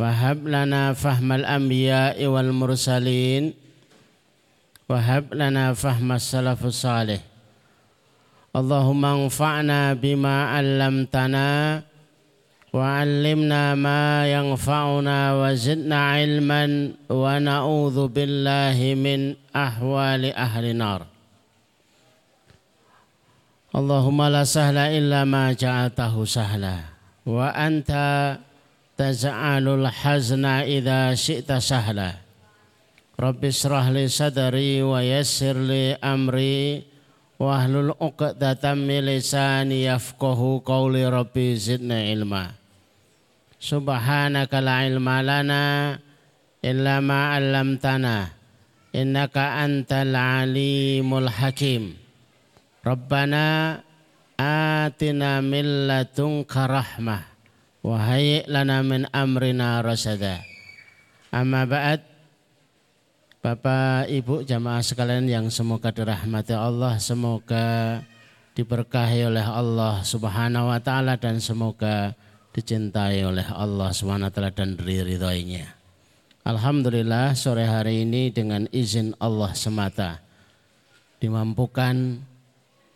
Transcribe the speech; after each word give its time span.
Wahab 0.00 0.48
lana 0.48 0.96
fahmal 0.96 1.44
anbiya'i 1.44 2.24
wal 2.24 2.56
mursalin. 2.56 3.52
Wahab 4.88 5.36
lana 5.36 5.76
fahmas 5.76 6.24
salafus 6.24 6.80
salih. 6.80 7.20
Allahumma 8.56 9.12
anfa'na 9.20 9.92
bima 10.00 10.56
'allamtana 10.56 11.84
wa 12.72 12.80
'allimna 12.80 13.76
ma 13.76 14.24
yanfa'una 14.24 15.36
wa 15.36 15.52
zidna 15.52 16.16
'ilman 16.16 16.96
wa 17.12 17.36
na'udzu 17.36 18.08
min 18.96 19.36
ahwali 19.52 20.32
ahli 20.32 20.72
nar. 20.72 21.04
Allahumma 23.76 24.32
la 24.32 24.48
sahla 24.48 24.88
illa 24.96 25.28
ma 25.28 25.52
ja'atahu 25.52 26.24
sahla 26.24 26.88
wa 27.28 27.52
anta 27.52 28.40
taj'alul 29.00 29.88
hazna 29.88 30.68
idza 30.68 31.16
syi'ta 31.16 31.56
sahla. 31.56 32.20
Rabbi 33.16 33.48
israh 33.48 33.88
li 33.96 34.04
sadri 34.12 34.84
wa 34.84 35.00
yassir 35.00 35.56
li 35.56 35.96
amri 35.96 36.84
wahlul 37.40 37.96
uqdatam 37.96 38.84
min 38.84 39.08
lisani 39.08 39.88
yafqahu 39.88 40.60
qawli 40.60 41.08
rabbi 41.08 41.56
zidna 41.56 42.12
ilma. 42.12 42.52
Subhanaka 43.56 44.60
la 44.60 44.84
ilma 44.84 45.24
lana 45.24 45.64
illa 46.60 47.00
ma 47.00 47.32
'allamtana 47.32 48.36
innaka 48.92 49.64
antal 49.64 50.12
alimul 50.12 51.28
hakim. 51.28 51.96
Rabbana 52.84 53.80
atina 54.36 55.40
min 55.40 55.88
ladunka 55.88 56.68
rahmah 56.68 57.29
Wahai 57.80 58.44
lana 58.44 58.84
min 58.84 59.08
amrina 59.08 59.80
rasada. 59.80 60.44
Amma 61.32 61.64
ba'd. 61.64 62.04
Bapak 63.40 64.12
Ibu 64.12 64.44
jamaah 64.44 64.84
sekalian 64.84 65.24
yang 65.24 65.48
semoga 65.48 65.88
dirahmati 65.88 66.52
Allah, 66.52 67.00
semoga 67.00 68.04
diberkahi 68.52 69.32
oleh 69.32 69.46
Allah 69.48 70.04
Subhanahu 70.04 70.68
wa 70.68 70.76
taala 70.76 71.16
dan 71.16 71.40
semoga 71.40 72.12
dicintai 72.52 73.24
oleh 73.24 73.48
Allah 73.48 73.96
Subhanahu 73.96 74.28
wa 74.28 74.34
taala 74.34 74.52
dan 74.52 74.76
diridhoinya. 74.76 75.72
Alhamdulillah 76.44 77.32
sore 77.32 77.64
hari 77.64 78.04
ini 78.04 78.28
dengan 78.28 78.68
izin 78.68 79.16
Allah 79.16 79.56
semata 79.56 80.20
dimampukan 81.20 82.20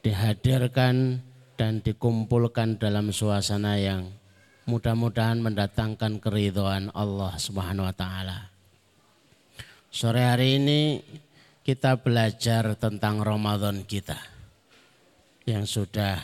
dihadirkan 0.04 1.24
dan 1.56 1.80
dikumpulkan 1.80 2.76
dalam 2.76 3.08
suasana 3.12 3.80
yang 3.80 4.12
mudah-mudahan 4.64 5.44
mendatangkan 5.44 6.20
keridhaan 6.20 6.88
Allah 6.96 7.36
Subhanahu 7.36 7.84
wa 7.84 7.96
taala. 7.96 8.48
Sore 9.92 10.24
hari 10.24 10.58
ini 10.58 10.80
kita 11.64 12.00
belajar 12.00 12.76
tentang 12.76 13.20
Ramadan 13.20 13.84
kita 13.84 14.18
yang 15.44 15.68
sudah 15.68 16.20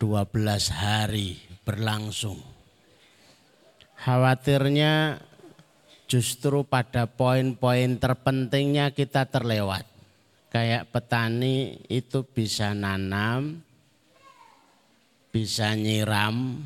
12 0.00 0.34
hari 0.72 1.38
berlangsung. 1.62 2.40
Khawatirnya 4.04 5.20
justru 6.04 6.64
pada 6.64 7.08
poin-poin 7.08 7.96
terpentingnya 7.96 8.92
kita 8.92 9.24
terlewat. 9.28 9.88
Kayak 10.52 10.92
petani 10.92 11.82
itu 11.88 12.22
bisa 12.22 12.76
nanam, 12.76 13.58
bisa 15.34 15.74
nyiram, 15.74 16.62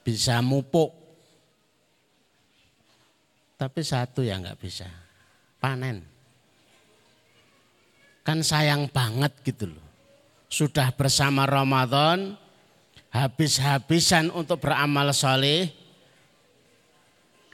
bisa 0.00 0.40
mupuk. 0.40 0.92
Tapi 3.60 3.80
satu 3.84 4.24
yang 4.24 4.40
nggak 4.40 4.60
bisa, 4.60 4.88
panen. 5.60 6.00
Kan 8.24 8.40
sayang 8.40 8.88
banget 8.88 9.36
gitu 9.44 9.68
loh. 9.68 9.86
Sudah 10.48 10.88
bersama 10.96 11.44
Ramadan, 11.44 12.40
habis-habisan 13.12 14.32
untuk 14.32 14.64
beramal 14.64 15.12
soleh, 15.12 15.70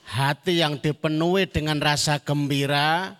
hati 0.06 0.62
yang 0.62 0.78
dipenuhi 0.78 1.50
dengan 1.50 1.82
rasa 1.82 2.22
gembira, 2.22 3.18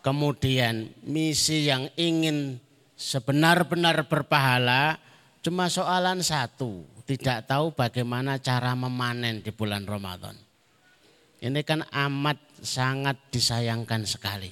kemudian 0.00 0.88
misi 1.04 1.68
yang 1.68 1.92
ingin 2.00 2.56
sebenar-benar 2.96 4.08
berpahala, 4.08 4.96
cuma 5.44 5.68
soalan 5.68 6.24
satu, 6.24 6.86
tidak 7.04 7.44
tahu 7.44 7.76
bagaimana 7.76 8.40
cara 8.40 8.72
memanen 8.72 9.44
di 9.44 9.52
bulan 9.52 9.84
Ramadan. 9.84 10.36
Ini 11.44 11.60
kan 11.60 11.84
amat 11.84 12.40
sangat 12.64 13.20
disayangkan 13.28 14.08
sekali. 14.08 14.48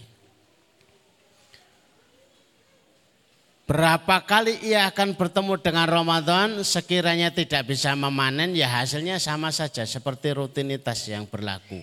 Berapa 3.65 4.29
kali 4.29 4.61
ia 4.69 4.85
akan 4.93 5.17
bertemu 5.17 5.57
dengan 5.65 5.89
Ramadan 5.89 6.61
sekiranya 6.61 7.33
tidak 7.33 7.73
bisa 7.73 7.97
memanen 7.97 8.53
ya 8.53 8.69
hasilnya 8.69 9.17
sama 9.17 9.49
saja 9.49 9.89
seperti 9.89 10.37
rutinitas 10.37 11.09
yang 11.09 11.25
berlaku. 11.25 11.81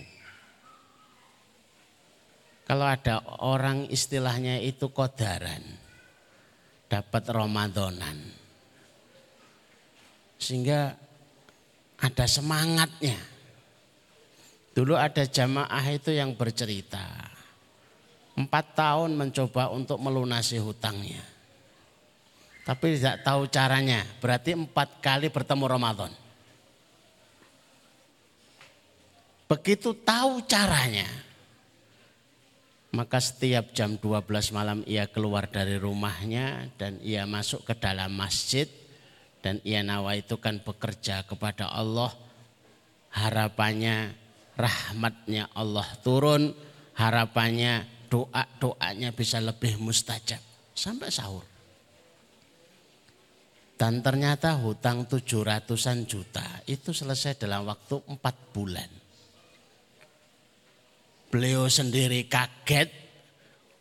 Kalau 2.70 2.86
ada 2.86 3.18
orang 3.42 3.90
istilahnya 3.90 4.62
itu 4.62 4.94
kodaran, 4.94 5.66
dapat 6.86 7.26
Ramadanan 7.26 8.39
sehingga 10.40 10.96
ada 12.00 12.24
semangatnya. 12.24 13.20
Dulu 14.72 14.96
ada 14.96 15.28
jamaah 15.28 15.84
itu 15.92 16.16
yang 16.16 16.32
bercerita. 16.32 17.04
Empat 18.40 18.72
tahun 18.72 19.12
mencoba 19.12 19.68
untuk 19.68 20.00
melunasi 20.00 20.56
hutangnya. 20.56 21.20
Tapi 22.64 22.96
tidak 22.96 23.20
tahu 23.20 23.44
caranya. 23.52 24.00
Berarti 24.22 24.56
empat 24.56 25.04
kali 25.04 25.28
bertemu 25.28 25.64
Ramadan. 25.68 26.12
Begitu 29.50 29.92
tahu 29.92 30.40
caranya. 30.46 31.10
Maka 32.94 33.18
setiap 33.18 33.74
jam 33.74 33.98
12 33.98 34.54
malam 34.56 34.82
ia 34.86 35.06
keluar 35.10 35.50
dari 35.50 35.76
rumahnya 35.78 36.70
dan 36.74 36.98
ia 37.02 37.26
masuk 37.26 37.66
ke 37.66 37.74
dalam 37.74 38.10
masjid 38.14 38.66
dan 39.40 39.56
ia 39.64 39.80
nawa 39.80 40.20
itu 40.20 40.36
kan 40.36 40.60
bekerja 40.60 41.24
kepada 41.24 41.72
Allah. 41.72 42.12
Harapannya 43.16 44.12
rahmatnya 44.54 45.48
Allah 45.56 45.88
turun. 46.04 46.52
Harapannya 47.00 47.88
doa-doanya 48.12 49.16
bisa 49.16 49.40
lebih 49.40 49.80
mustajab. 49.80 50.40
Sampai 50.76 51.08
sahur. 51.08 51.44
Dan 53.80 54.04
ternyata 54.04 54.60
hutang 54.60 55.08
tujuh 55.08 55.40
ratusan 55.40 56.04
juta 56.04 56.44
itu 56.68 56.92
selesai 56.92 57.40
dalam 57.40 57.64
waktu 57.64 57.96
empat 58.12 58.52
bulan. 58.52 58.90
Beliau 61.32 61.64
sendiri 61.64 62.28
kaget. 62.28 62.92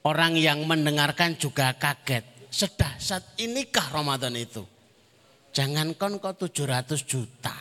Orang 0.07 0.39
yang 0.39 0.63
mendengarkan 0.63 1.35
juga 1.35 1.75
kaget. 1.75 2.23
Sedah 2.47 2.95
saat 2.95 3.35
inikah 3.35 3.91
Ramadan 3.91 4.31
itu 4.39 4.78
Jangankan 5.49 6.21
kau 6.21 6.33
700 6.33 7.01
juta. 7.03 7.55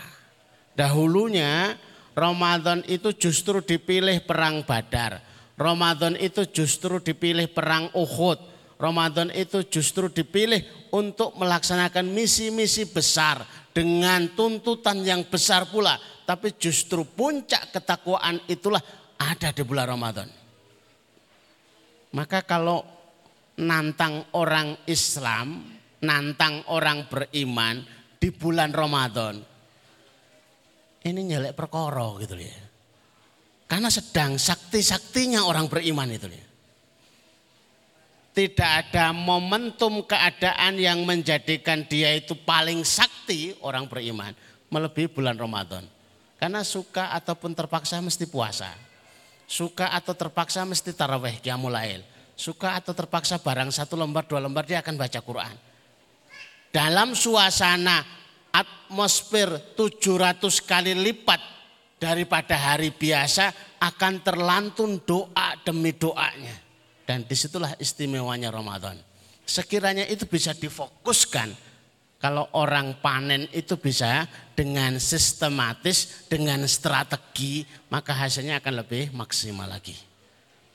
Dahulunya 0.76 1.74
Ramadan 2.14 2.82
itu 2.86 3.14
justru 3.14 3.62
dipilih 3.62 4.22
perang 4.26 4.62
Badar. 4.62 5.22
Ramadan 5.58 6.14
itu 6.14 6.46
justru 6.46 7.02
dipilih 7.02 7.50
perang 7.50 7.90
Uhud. 7.94 8.38
Ramadan 8.78 9.34
itu 9.34 9.66
justru 9.66 10.06
dipilih 10.06 10.62
untuk 10.94 11.34
melaksanakan 11.34 12.06
misi-misi 12.14 12.86
besar 12.86 13.42
dengan 13.74 14.30
tuntutan 14.38 15.02
yang 15.02 15.26
besar 15.26 15.66
pula. 15.66 15.98
Tapi 16.22 16.54
justru 16.54 17.02
puncak 17.02 17.74
ketakwaan 17.74 18.38
itulah 18.46 18.78
ada 19.18 19.50
di 19.50 19.66
bulan 19.66 19.86
Ramadan. 19.90 20.28
Maka 22.14 22.46
kalau 22.46 22.86
nantang 23.58 24.30
orang 24.38 24.78
Islam, 24.86 25.66
nantang 26.02 26.62
orang 26.70 27.10
beriman 27.10 27.82
di 28.18 28.28
bulan 28.30 28.70
Ramadan, 28.70 29.38
ini 31.06 31.20
nyelek 31.22 31.54
perkara 31.54 32.18
gitu 32.22 32.34
ya. 32.34 32.58
Karena 33.68 33.92
sedang 33.92 34.40
sakti-saktinya 34.40 35.44
orang 35.44 35.68
beriman 35.68 36.08
itu 36.08 36.26
ya. 36.26 36.46
Tidak 38.38 38.70
ada 38.86 39.10
momentum 39.10 40.06
keadaan 40.06 40.78
yang 40.78 41.02
menjadikan 41.02 41.82
dia 41.90 42.14
itu 42.14 42.38
paling 42.38 42.86
sakti 42.86 43.50
orang 43.66 43.90
beriman 43.90 44.30
melebihi 44.70 45.10
bulan 45.10 45.34
Ramadan. 45.34 45.84
Karena 46.38 46.62
suka 46.62 47.10
ataupun 47.18 47.52
terpaksa 47.52 47.98
mesti 47.98 48.30
puasa. 48.30 48.70
Suka 49.48 49.90
atau 49.90 50.14
terpaksa 50.14 50.62
mesti 50.62 50.94
taraweh 50.94 51.42
qiyamul 51.42 51.74
Suka 52.38 52.78
atau 52.78 52.94
terpaksa 52.94 53.42
barang 53.42 53.74
satu 53.74 53.98
lembar 53.98 54.22
dua 54.22 54.38
lembar 54.38 54.62
dia 54.62 54.78
akan 54.78 54.94
baca 54.94 55.18
Quran. 55.18 55.56
Dalam 56.68 57.16
suasana 57.16 58.04
atmosfer 58.52 59.74
700 59.76 60.40
kali 60.64 60.92
lipat 60.92 61.40
daripada 61.96 62.54
hari 62.54 62.92
biasa 62.94 63.78
akan 63.80 64.14
terlantun 64.20 65.00
doa 65.02 65.56
demi 65.64 65.96
doanya. 65.96 66.54
Dan 67.08 67.24
di 67.24 67.32
situlah 67.32 67.72
istimewanya 67.80 68.52
Ramadan. 68.52 69.00
Sekiranya 69.48 70.04
itu 70.04 70.28
bisa 70.28 70.52
difokuskan 70.52 71.48
kalau 72.20 72.50
orang 72.52 73.00
panen 73.00 73.48
itu 73.54 73.80
bisa 73.80 74.28
dengan 74.52 75.00
sistematis, 75.00 76.28
dengan 76.28 76.68
strategi, 76.68 77.64
maka 77.88 78.12
hasilnya 78.12 78.60
akan 78.60 78.84
lebih 78.84 79.14
maksimal 79.16 79.64
lagi. 79.64 79.96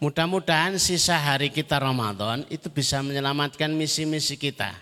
Mudah-mudahan 0.02 0.82
sisa 0.82 1.22
hari 1.22 1.54
kita 1.54 1.78
Ramadan 1.78 2.50
itu 2.50 2.66
bisa 2.74 3.00
menyelamatkan 3.06 3.70
misi-misi 3.72 4.36
kita 4.42 4.74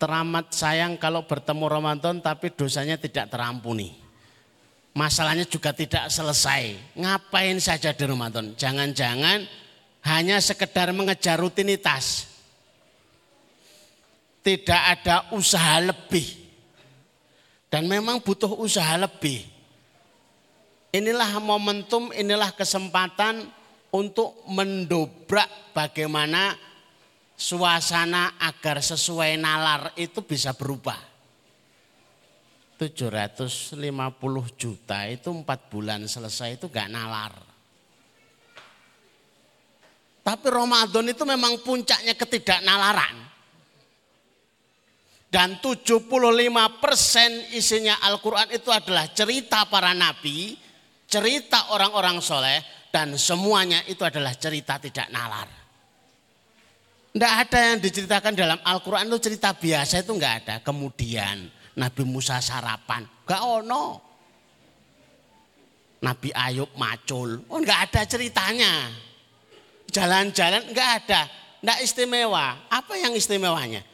teramat 0.00 0.48
sayang 0.48 0.96
kalau 0.96 1.28
bertemu 1.28 1.68
Ramadan 1.68 2.24
tapi 2.24 2.48
dosanya 2.48 2.96
tidak 2.96 3.28
terampuni. 3.28 3.92
Masalahnya 4.96 5.44
juga 5.44 5.70
tidak 5.76 6.08
selesai. 6.08 6.96
Ngapain 6.96 7.60
saja 7.60 7.92
di 7.92 8.04
Ramadan? 8.08 8.56
Jangan-jangan 8.56 9.44
hanya 10.08 10.40
sekedar 10.40 10.90
mengejar 10.96 11.38
rutinitas. 11.38 12.26
Tidak 14.40 14.82
ada 14.96 15.30
usaha 15.36 15.78
lebih. 15.84 16.26
Dan 17.70 17.86
memang 17.86 18.18
butuh 18.18 18.50
usaha 18.58 18.98
lebih. 18.98 19.46
Inilah 20.90 21.38
momentum, 21.38 22.10
inilah 22.10 22.50
kesempatan 22.50 23.46
untuk 23.94 24.42
mendobrak 24.50 25.46
bagaimana 25.70 26.58
suasana 27.40 28.36
agar 28.36 28.84
sesuai 28.84 29.40
nalar 29.40 29.96
itu 29.96 30.20
bisa 30.20 30.52
berubah. 30.52 31.08
750 32.76 33.80
juta 34.60 35.08
itu 35.08 35.28
empat 35.32 35.72
bulan 35.72 36.04
selesai 36.04 36.60
itu 36.60 36.68
gak 36.68 36.92
nalar. 36.92 37.32
Tapi 40.20 40.46
Ramadan 40.52 41.08
itu 41.08 41.24
memang 41.24 41.60
puncaknya 41.64 42.12
ketidaknalaran. 42.12 43.16
Dan 45.30 45.62
75 45.62 46.10
persen 46.82 47.30
isinya 47.54 48.02
Al-Quran 48.04 48.50
itu 48.52 48.68
adalah 48.68 49.08
cerita 49.14 49.64
para 49.68 49.94
nabi, 49.94 50.58
cerita 51.06 51.70
orang-orang 51.72 52.18
soleh, 52.18 52.58
dan 52.90 53.14
semuanya 53.14 53.80
itu 53.86 54.02
adalah 54.02 54.34
cerita 54.34 54.82
tidak 54.82 55.06
nalar. 55.14 55.59
Tidak 57.10 57.32
ada 57.42 57.58
yang 57.74 57.78
diceritakan 57.82 58.38
dalam 58.38 58.58
Al-Quran 58.62 59.10
itu 59.10 59.18
cerita 59.30 59.50
biasa 59.50 60.06
itu 60.06 60.14
nggak 60.14 60.34
ada. 60.44 60.54
Kemudian 60.62 61.50
Nabi 61.74 62.02
Musa 62.06 62.38
sarapan, 62.38 63.02
gak 63.26 63.42
ono. 63.42 64.10
Nabi 66.00 66.32
Ayub 66.32 66.70
macul, 66.80 67.44
oh 67.50 67.58
nggak 67.60 67.90
ada 67.90 68.02
ceritanya. 68.08 68.88
Jalan-jalan 69.90 70.70
nggak 70.70 70.90
ada, 71.02 71.28
nggak 71.60 71.78
istimewa. 71.84 72.56
Apa 72.70 72.94
yang 72.96 73.12
istimewanya? 73.12 73.84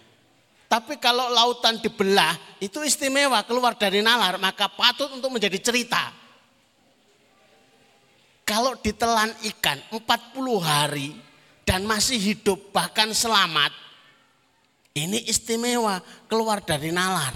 Tapi 0.67 0.99
kalau 1.01 1.31
lautan 1.31 1.79
dibelah 1.79 2.35
itu 2.59 2.83
istimewa 2.83 3.43
keluar 3.47 3.79
dari 3.79 4.03
nalar 4.03 4.39
maka 4.39 4.67
patut 4.71 5.09
untuk 5.15 5.33
menjadi 5.33 5.59
cerita. 5.63 6.11
Kalau 8.47 8.79
ditelan 8.79 9.35
ikan 9.57 9.79
40 9.91 9.99
hari 10.63 11.11
dan 11.67 11.83
masih 11.83 12.17
hidup 12.17 12.71
bahkan 12.71 13.11
selamat, 13.11 13.75
ini 14.95 15.27
istimewa 15.27 15.99
keluar 16.31 16.63
dari 16.63 16.95
nalar. 16.95 17.35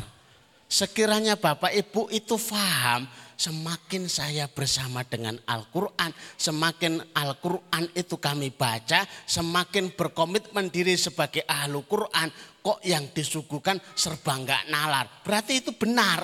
Sekiranya 0.70 1.34
Bapak 1.34 1.74
Ibu 1.74 2.14
itu 2.14 2.38
faham, 2.38 3.10
semakin 3.34 4.06
saya 4.06 4.46
bersama 4.46 5.02
dengan 5.02 5.34
Al-Quran, 5.50 6.14
semakin 6.38 7.02
Al-Quran 7.10 7.90
itu 7.90 8.14
kami 8.22 8.54
baca, 8.54 9.02
semakin 9.26 9.90
berkomitmen 9.98 10.70
diri 10.70 10.94
sebagai 10.94 11.42
ahlu 11.50 11.82
Quran, 11.90 12.30
kok 12.62 12.78
yang 12.86 13.10
disuguhkan 13.10 13.82
serba 13.98 14.38
enggak 14.38 14.62
nalar. 14.70 15.10
Berarti 15.26 15.58
itu 15.58 15.74
benar. 15.74 16.22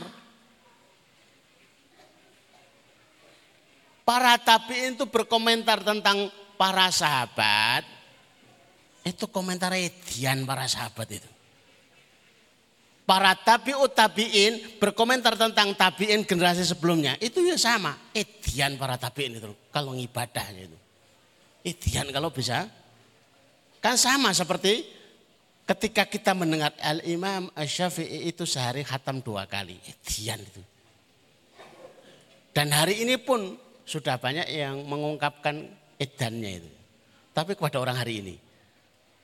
Para 4.06 4.38
tabiin 4.38 4.94
itu 4.94 5.10
berkomentar 5.10 5.82
tentang 5.82 6.30
para 6.54 6.94
sahabat, 6.94 7.95
itu 9.06 9.30
komentar 9.30 9.70
edian 9.78 10.42
para 10.42 10.66
sahabat 10.66 11.06
itu. 11.14 11.30
Para 13.06 13.38
tabi'ut 13.38 13.94
tabi'in 13.94 14.82
berkomentar 14.82 15.38
tentang 15.38 15.78
tabi'in 15.78 16.26
generasi 16.26 16.66
sebelumnya. 16.66 17.14
Itu 17.22 17.38
ya 17.46 17.54
sama. 17.54 17.94
Edian 18.10 18.74
para 18.74 18.98
tabi'in 18.98 19.38
itu. 19.38 19.54
Kalau 19.70 19.94
ngibadahnya 19.94 20.66
itu. 20.66 20.78
Edian 21.62 22.10
kalau 22.10 22.34
bisa. 22.34 22.66
Kan 23.78 23.94
sama 23.94 24.34
seperti 24.34 24.82
ketika 25.62 26.10
kita 26.10 26.34
mendengar 26.34 26.74
Al-Imam 26.82 27.46
Syafii 27.54 28.26
itu 28.26 28.42
sehari 28.42 28.82
khatam 28.82 29.22
dua 29.22 29.46
kali. 29.46 29.78
Edian 29.86 30.42
itu. 30.42 30.62
Dan 32.50 32.74
hari 32.74 33.06
ini 33.06 33.22
pun 33.22 33.54
sudah 33.86 34.18
banyak 34.18 34.50
yang 34.50 34.82
mengungkapkan 34.82 35.62
edannya 35.94 36.58
itu. 36.58 36.70
Tapi 37.30 37.54
kepada 37.54 37.78
orang 37.78 38.02
hari 38.02 38.18
ini 38.18 38.45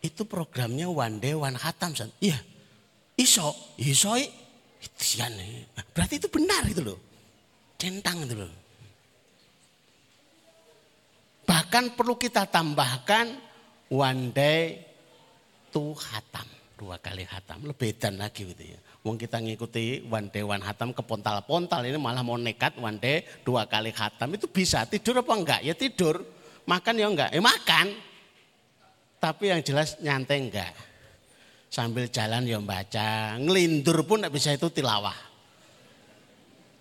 itu 0.02 0.26
programnya 0.26 0.90
one 0.90 1.22
day 1.22 1.32
one 1.32 1.54
khatam. 1.54 1.94
Iya, 2.18 2.36
iso, 3.14 3.54
iso, 3.78 4.18
isian. 4.82 5.38
Berarti 5.94 6.18
itu 6.18 6.26
benar 6.26 6.66
itu 6.66 6.82
loh. 6.82 6.98
Centang 7.78 8.26
itu 8.26 8.34
loh. 8.34 8.52
Bahkan 11.46 11.94
perlu 11.94 12.18
kita 12.18 12.50
tambahkan 12.50 13.38
one 13.94 14.34
day 14.34 14.82
two 15.70 15.94
khatam. 15.94 16.50
Dua 16.74 16.98
kali 16.98 17.22
khatam. 17.22 17.62
Lebih 17.62 17.94
dan 17.94 18.18
lagi 18.18 18.42
gitu 18.42 18.74
ya. 18.74 18.78
Wong 19.06 19.14
kita 19.14 19.38
ngikuti 19.38 20.02
one 20.10 20.34
day 20.34 20.42
one 20.42 20.62
khatam 20.62 20.90
ke 20.90 21.02
pontal-pontal 21.02 21.86
ini 21.86 21.94
malah 21.94 22.26
mau 22.26 22.34
nekat 22.34 22.74
one 22.74 22.98
day 22.98 23.22
dua 23.46 23.70
kali 23.70 23.94
khatam. 23.94 24.34
Itu 24.34 24.50
bisa 24.50 24.82
tidur 24.90 25.22
apa 25.22 25.30
enggak? 25.30 25.60
Ya 25.62 25.78
tidur. 25.78 26.26
Makan 26.66 26.94
ya 26.98 27.06
enggak? 27.06 27.30
Ya 27.30 27.38
makan. 27.38 28.11
Tapi 29.22 29.54
yang 29.54 29.62
jelas 29.62 30.02
nyantai 30.02 30.42
enggak. 30.42 30.74
Sambil 31.70 32.10
jalan 32.10 32.42
ya 32.42 32.58
baca, 32.58 33.38
ngelindur 33.38 34.02
pun 34.02 34.18
enggak 34.18 34.34
bisa 34.34 34.50
itu 34.50 34.66
tilawah. 34.66 35.14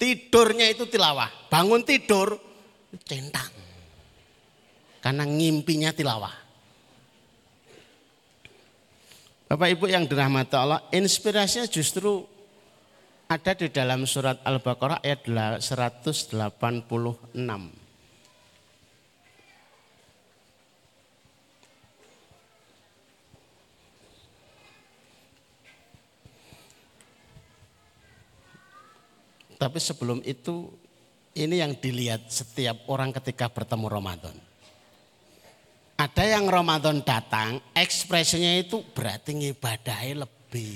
Tidurnya 0.02 0.74
itu 0.74 0.90
tilawah, 0.90 1.30
bangun 1.54 1.86
tidur 1.86 2.34
centang. 3.06 3.46
Karena 5.06 5.22
ngimpinya 5.22 5.94
tilawah. 5.94 6.34
Bapak 9.46 9.78
Ibu 9.78 9.86
yang 9.86 10.10
dirahmati 10.10 10.58
Allah, 10.58 10.82
inspirasinya 10.90 11.70
justru 11.70 12.26
ada 13.30 13.54
di 13.54 13.70
dalam 13.70 14.10
surat 14.10 14.42
Al-Baqarah 14.42 15.06
ayat 15.06 15.30
186. 15.62 17.81
Tapi 29.62 29.78
sebelum 29.78 30.26
itu 30.26 30.74
Ini 31.32 31.64
yang 31.64 31.80
dilihat 31.80 32.28
setiap 32.28 32.92
orang 32.92 33.16
ketika 33.16 33.48
bertemu 33.48 33.88
Ramadan. 33.88 34.36
Ada 35.96 36.28
yang 36.28 36.44
Ramadan 36.52 37.00
datang, 37.08 37.56
ekspresinya 37.72 38.52
itu 38.60 38.84
berarti 38.92 39.40
ngibadahnya 39.40 40.28
lebih. 40.28 40.76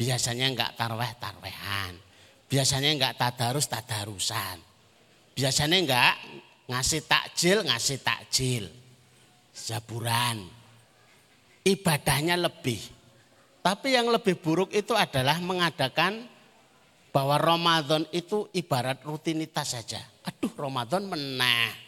Biasanya 0.00 0.48
enggak 0.48 0.72
tarweh-tarwehan. 0.80 1.92
Biasanya 2.48 2.90
enggak 2.96 3.20
tadarus 3.20 3.68
tadarusan. 3.68 4.64
Biasanya 5.36 5.76
enggak 5.76 6.14
ngasih 6.72 7.04
takjil, 7.04 7.68
ngasih 7.68 7.98
takjil. 8.00 8.64
Zaburan. 9.52 10.40
Ibadahnya 11.68 12.40
lebih. 12.40 12.80
Tapi 13.60 13.92
yang 13.92 14.08
lebih 14.08 14.40
buruk 14.40 14.72
itu 14.72 14.96
adalah 14.96 15.36
mengadakan 15.36 16.32
bahwa 17.14 17.38
Ramadan 17.38 18.02
itu 18.10 18.50
ibarat 18.50 18.98
rutinitas 19.06 19.78
saja. 19.78 20.02
Aduh 20.26 20.50
Ramadan 20.58 21.06
menah 21.06 21.84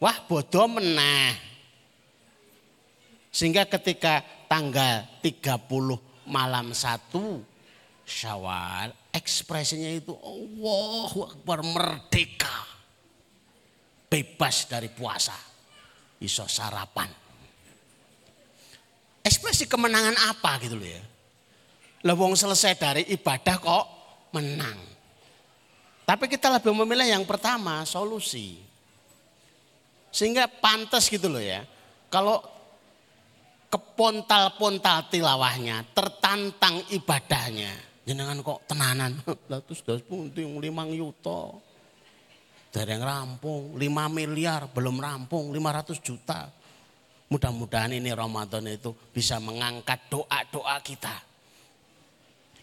Wah 0.00 0.16
bodoh 0.24 0.64
menah. 0.64 1.36
Sehingga 3.30 3.68
ketika 3.68 4.24
tanggal 4.48 5.06
30 5.20 5.60
malam 6.26 6.72
1 6.72 7.14
Syawal, 8.10 8.90
ekspresinya 9.14 9.92
itu 9.92 10.16
Allah 10.18 11.12
Akbar 11.30 11.62
merdeka. 11.62 12.66
Bebas 14.10 14.66
dari 14.66 14.90
puasa. 14.90 15.36
Iso 16.18 16.48
sarapan. 16.50 17.06
Ekspresi 19.22 19.70
kemenangan 19.70 20.16
apa 20.32 20.58
gitu 20.64 20.74
loh 20.74 20.88
ya. 20.88 21.04
Lewong 22.00 22.32
selesai 22.32 22.80
dari 22.80 23.02
ibadah 23.12 23.56
kok 23.60 23.86
menang. 24.32 24.78
Tapi 26.08 26.26
kita 26.26 26.50
lebih 26.50 26.74
memilih 26.74 27.06
yang 27.06 27.24
pertama, 27.28 27.84
solusi. 27.86 28.58
Sehingga 30.10 30.50
pantas 30.50 31.06
gitu 31.06 31.30
loh 31.30 31.38
ya. 31.38 31.62
Kalau 32.10 32.42
kepontal-pontal 33.70 35.06
tilawahnya, 35.06 35.86
tertantang 35.94 36.82
ibadahnya. 36.90 37.70
Jenengan 38.02 38.42
kok 38.42 38.66
tenanan, 38.66 39.22
latus 39.52 39.86
das 39.86 40.02
punting 40.02 40.58
limang 40.58 40.90
yuto. 40.90 41.62
Dari 42.70 42.90
yang 42.90 43.02
rampung, 43.02 43.74
5 43.74 43.86
miliar 44.10 44.70
belum 44.70 44.98
rampung, 44.98 45.54
500 45.54 45.98
juta. 46.02 46.50
Mudah-mudahan 47.30 47.94
ini 47.94 48.10
Ramadan 48.10 48.66
itu 48.66 48.90
bisa 49.14 49.38
mengangkat 49.38 50.10
doa-doa 50.10 50.78
kita. 50.82 51.29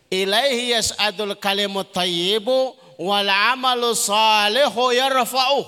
Ilaihi 0.07 0.71
yas'adul 0.71 1.35
kalimut 1.35 1.91
tayyibu 1.91 2.75
wal 2.95 3.27
amalu 3.27 3.91
salihu 3.91 4.95
yarfa'uh 4.95 5.67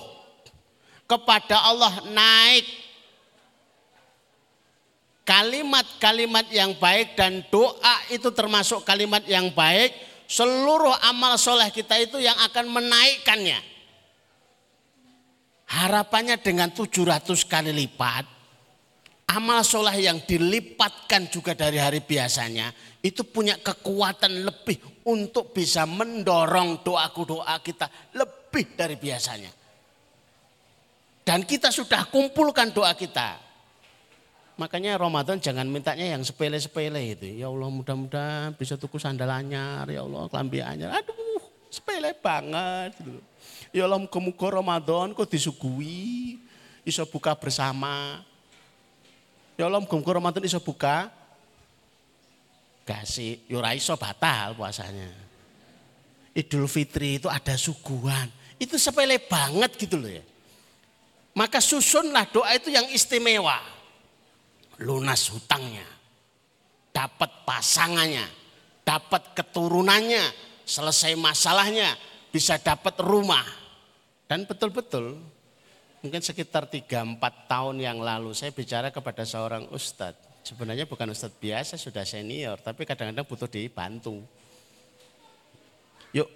kepada 1.04 1.60
Allah 1.60 2.00
naik 2.08 2.64
kalimat-kalimat 5.28 6.48
yang 6.50 6.72
baik 6.80 7.14
dan 7.14 7.44
doa 7.52 7.96
itu 8.08 8.32
termasuk 8.32 8.82
kalimat 8.82 9.22
yang 9.28 9.52
baik 9.52 9.92
seluruh 10.24 10.94
amal 11.06 11.36
soleh 11.36 11.68
kita 11.70 12.00
itu 12.00 12.18
yang 12.18 12.34
akan 12.50 12.66
menaikkannya. 12.70 13.60
Harapannya 15.70 16.34
dengan 16.42 16.74
700 16.74 17.46
kali 17.46 17.70
lipat 17.70 18.39
amal 19.30 19.62
soleh 19.62 20.10
yang 20.10 20.18
dilipatkan 20.26 21.30
juga 21.30 21.54
dari 21.54 21.78
hari 21.78 22.02
biasanya 22.02 22.74
itu 23.00 23.22
punya 23.22 23.56
kekuatan 23.62 24.44
lebih 24.44 25.06
untuk 25.06 25.54
bisa 25.54 25.86
mendorong 25.86 26.82
doaku 26.82 27.22
doa 27.24 27.54
kita 27.62 27.86
lebih 28.18 28.74
dari 28.74 28.98
biasanya 28.98 29.60
dan 31.30 31.46
kita 31.46 31.70
sudah 31.70 32.10
kumpulkan 32.10 32.74
doa 32.74 32.90
kita. 32.96 33.38
Makanya 34.58 34.98
Ramadan 34.98 35.40
jangan 35.40 35.64
mintanya 35.64 36.18
yang 36.18 36.26
sepele-sepele 36.26 37.16
itu. 37.16 37.38
Ya 37.38 37.48
Allah 37.48 37.70
mudah-mudahan 37.70 38.52
bisa 38.58 38.76
tuku 38.76 39.00
sandal 39.00 39.30
anyar. 39.30 39.88
Ya 39.88 40.04
Allah 40.04 40.26
kelambi 40.26 40.58
anyar. 40.60 40.90
Aduh 41.00 41.40
sepele 41.70 42.12
banget. 42.18 42.98
Gitu. 42.98 43.22
Ya 43.70 43.86
Allah 43.86 44.02
muka-muka 44.02 44.52
Ramadan 44.52 45.14
kok 45.14 45.30
disuguhi. 45.30 46.42
Bisa 46.84 47.06
buka 47.06 47.32
bersama. 47.38 48.26
Ya 49.60 49.68
Allah 49.68 49.84
muka-muka 49.84 50.16
Ramadan 50.16 50.40
bisa 50.40 50.56
buka. 50.56 51.12
Yura 53.46 53.76
ya 53.76 53.78
iso 53.78 53.92
batal 54.00 54.56
puasanya. 54.56 55.12
Idul 56.32 56.64
Fitri 56.64 57.20
itu 57.20 57.28
ada 57.28 57.60
suguhan. 57.60 58.24
Itu 58.56 58.80
sepele 58.80 59.20
banget 59.20 59.76
gitu 59.76 60.00
loh 60.00 60.08
ya. 60.08 60.24
Maka 61.36 61.60
susunlah 61.60 62.24
doa 62.32 62.56
itu 62.56 62.72
yang 62.72 62.88
istimewa. 62.88 63.60
Lunas 64.80 65.28
hutangnya. 65.28 65.84
Dapat 66.96 67.44
pasangannya. 67.44 68.24
Dapat 68.80 69.36
keturunannya. 69.36 70.24
Selesai 70.64 71.20
masalahnya. 71.20 72.00
Bisa 72.32 72.56
dapat 72.56 72.96
rumah. 73.04 73.44
Dan 74.24 74.48
betul-betul 74.48 75.20
mungkin 76.00 76.20
sekitar 76.24 76.68
3-4 76.68 77.20
tahun 77.48 77.76
yang 77.80 78.00
lalu 78.00 78.32
saya 78.32 78.52
bicara 78.52 78.88
kepada 78.88 79.24
seorang 79.24 79.68
ustadz. 79.72 80.44
Sebenarnya 80.44 80.88
bukan 80.88 81.12
ustadz 81.12 81.36
biasa, 81.36 81.76
sudah 81.76 82.02
senior. 82.02 82.56
Tapi 82.60 82.88
kadang-kadang 82.88 83.28
butuh 83.28 83.48
dibantu. 83.48 84.24
Yuk 86.16 86.28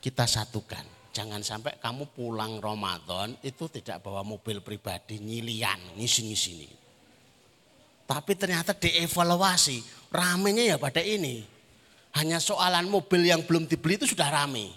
kita 0.00 0.26
satukan 0.26 0.96
Jangan 1.16 1.40
sampai 1.40 1.80
kamu 1.80 2.12
pulang 2.12 2.60
Ramadan 2.60 3.32
itu 3.40 3.72
tidak 3.72 4.04
bawa 4.04 4.20
mobil 4.20 4.60
pribadi 4.60 5.16
nyilian 5.16 5.96
ngisi-ngisi 5.96 6.68
Tapi 8.04 8.36
ternyata 8.36 8.76
dievaluasi, 8.76 9.80
ramenya 10.12 10.62
ya 10.68 10.76
pada 10.76 11.00
ini. 11.00 11.40
Hanya 12.20 12.36
soalan 12.36 12.92
mobil 12.92 13.24
yang 13.24 13.40
belum 13.48 13.64
dibeli 13.64 13.96
itu 13.96 14.04
sudah 14.04 14.28
rame. 14.28 14.68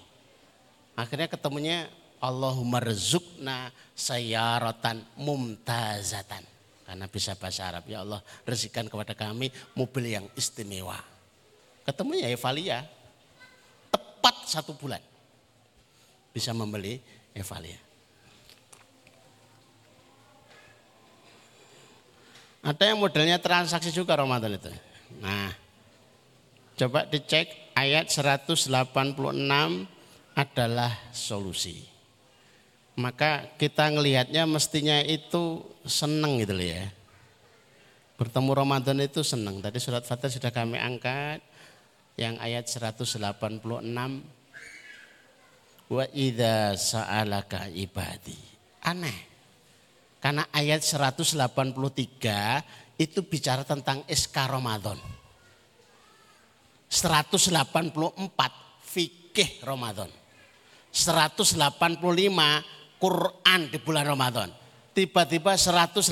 Akhirnya 0.95 1.27
ketemunya 1.27 1.91
Allahumma 2.19 2.83
rezukna 2.83 3.71
sayyaratan 3.95 5.03
mumtazatan. 5.19 6.43
Karena 6.83 7.05
bisa 7.05 7.37
bahasa 7.37 7.69
Arab, 7.69 7.85
ya 7.85 8.01
Allah 8.01 8.19
rezikan 8.43 8.89
kepada 8.89 9.13
kami 9.13 9.53
mobil 9.77 10.09
yang 10.09 10.25
istimewa. 10.33 10.97
Ketemunya 11.85 12.29
Evalia, 12.29 12.81
tepat 13.93 14.35
satu 14.45 14.73
bulan 14.73 15.01
bisa 16.33 16.53
membeli 16.53 17.01
Evalia. 17.33 17.77
Ada 22.59 22.91
yang 22.91 22.99
modelnya 22.99 23.39
transaksi 23.39 23.89
juga 23.89 24.19
Ramadan 24.19 24.59
itu. 24.59 24.69
Nah, 25.23 25.49
coba 26.75 27.07
dicek 27.07 27.73
ayat 27.73 28.11
186 28.11 28.69
adalah 30.35 30.91
solusi. 31.09 31.88
Maka 32.99 33.55
kita 33.55 33.95
ngelihatnya 33.95 34.43
mestinya 34.43 34.99
itu 34.99 35.63
seneng 35.87 36.43
gitu 36.43 36.59
ya. 36.59 36.91
Bertemu 38.19 38.51
Ramadan 38.51 38.99
itu 38.99 39.23
seneng. 39.23 39.63
Tadi 39.63 39.79
surat 39.79 40.03
Fatih 40.03 40.27
sudah 40.27 40.51
kami 40.51 40.75
angkat. 40.75 41.39
Yang 42.19 42.35
ayat 42.43 42.67
186 42.67 43.15
Wa 45.89 46.05
idza 46.11 46.75
sa'alaka 46.75 47.71
ibadi. 47.71 48.35
Aneh. 48.83 49.15
Karena 50.19 50.43
ayat 50.51 50.83
183 50.83 51.39
itu 52.99 53.23
bicara 53.23 53.63
tentang 53.63 54.03
SK 54.05 54.35
Ramadan. 54.45 54.99
184 56.91 57.47
fikih 58.83 59.63
Ramadan. 59.63 60.11
185 60.91 61.55
Quran 62.99 63.71
di 63.71 63.79
bulan 63.79 64.05
Ramadan. 64.05 64.51
Tiba-tiba 64.91 65.55
186 65.55 66.11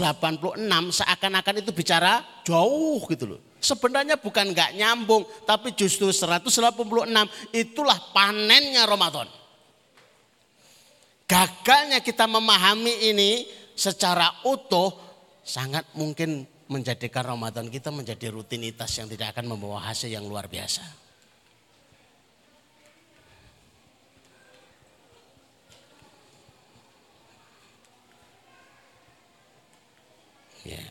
seakan-akan 0.96 1.56
itu 1.60 1.72
bicara 1.76 2.24
jauh 2.48 3.04
gitu 3.12 3.36
loh. 3.36 3.40
Sebenarnya 3.60 4.16
bukan 4.16 4.56
nggak 4.56 4.80
nyambung, 4.80 5.28
tapi 5.44 5.76
justru 5.76 6.08
186 6.08 6.80
itulah 7.52 8.00
panennya 8.16 8.88
Ramadan. 8.88 9.28
Gagalnya 11.28 12.00
kita 12.00 12.24
memahami 12.24 13.12
ini 13.12 13.44
secara 13.76 14.32
utuh 14.48 14.96
sangat 15.44 15.84
mungkin 16.00 16.48
menjadikan 16.72 17.24
Ramadan 17.24 17.68
kita 17.68 17.92
menjadi 17.92 18.32
rutinitas 18.32 18.96
yang 19.00 19.12
tidak 19.12 19.36
akan 19.36 19.52
membawa 19.52 19.84
hasil 19.92 20.08
yang 20.08 20.24
luar 20.24 20.48
biasa. 20.48 21.07
Ya. 30.68 30.84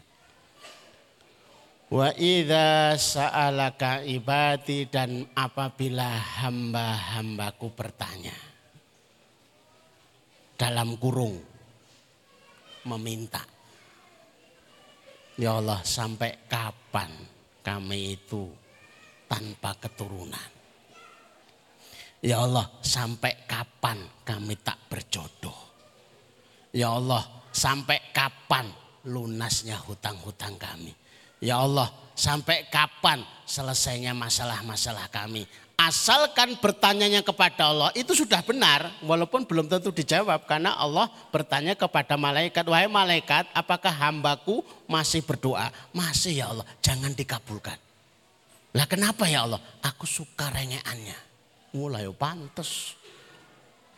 Wa 1.92 2.10
idza 2.16 2.96
sa'alaka 2.98 4.02
ibadi 4.02 4.88
dan 4.88 5.28
apabila 5.36 6.08
hamba-hambaku 6.40 7.70
bertanya. 7.76 8.46
dalam 10.56 10.96
kurung 10.96 11.36
meminta. 12.88 13.44
Ya 15.36 15.60
Allah, 15.60 15.84
sampai 15.84 16.48
kapan 16.48 17.12
kami 17.60 18.16
itu 18.16 18.48
tanpa 19.28 19.76
keturunan? 19.76 20.50
Ya 22.24 22.40
Allah, 22.40 22.64
sampai 22.80 23.44
kapan 23.44 24.00
kami 24.24 24.56
tak 24.64 24.80
berjodoh? 24.88 25.60
Ya 26.72 26.96
Allah, 26.96 27.20
sampai 27.52 28.00
kapan 28.16 28.72
lunasnya 29.06 29.78
hutang-hutang 29.86 30.58
kami? 30.58 30.92
Ya 31.38 31.62
Allah, 31.62 31.88
sampai 32.18 32.66
kapan 32.68 33.22
selesainya 33.46 34.12
masalah-masalah 34.12 35.06
kami? 35.08 35.46
Asalkan 35.76 36.56
bertanyanya 36.56 37.20
kepada 37.20 37.68
Allah 37.68 37.92
itu 37.92 38.16
sudah 38.16 38.40
benar 38.40 38.88
walaupun 39.04 39.44
belum 39.44 39.68
tentu 39.68 39.92
dijawab 39.92 40.48
karena 40.48 40.72
Allah 40.72 41.06
bertanya 41.28 41.76
kepada 41.76 42.16
malaikat, 42.16 42.64
"Wahai 42.64 42.88
malaikat, 42.88 43.44
apakah 43.52 43.92
hambaku 43.92 44.64
masih 44.88 45.20
berdoa?" 45.20 45.68
"Masih 45.92 46.40
ya 46.40 46.48
Allah, 46.48 46.64
jangan 46.80 47.12
dikabulkan." 47.12 47.76
Lah 48.76 48.84
kenapa 48.84 49.24
ya 49.24 49.48
Allah? 49.48 49.60
Aku 49.80 50.04
suka 50.04 50.52
rengeannya. 50.52 51.16
Mulai 51.76 52.08
oh, 52.08 52.16
pantes. 52.16 52.92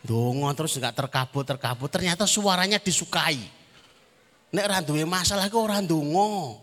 Dongo 0.03 0.47
terus 0.55 0.79
nggak 0.79 0.95
terkabul 0.95 1.43
terkabul. 1.43 1.91
Ternyata 1.91 2.27
suaranya 2.31 2.79
disukai. 2.79 3.58
Nek 4.49 4.65
randuwe 4.65 5.05
masalah 5.05 5.53
ke 5.53 5.57
orang 5.57 5.85
dongo. 5.85 6.57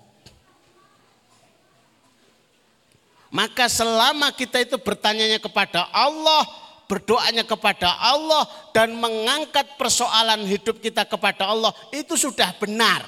Maka 3.30 3.68
selama 3.68 4.32
kita 4.32 4.64
itu 4.64 4.80
bertanyanya 4.80 5.44
kepada 5.44 5.92
Allah, 5.92 6.48
berdoanya 6.88 7.44
kepada 7.44 7.92
Allah 8.00 8.48
dan 8.72 8.96
mengangkat 8.96 9.76
persoalan 9.76 10.48
hidup 10.48 10.80
kita 10.80 11.04
kepada 11.04 11.52
Allah 11.52 11.76
itu 11.92 12.16
sudah 12.16 12.56
benar. 12.58 13.04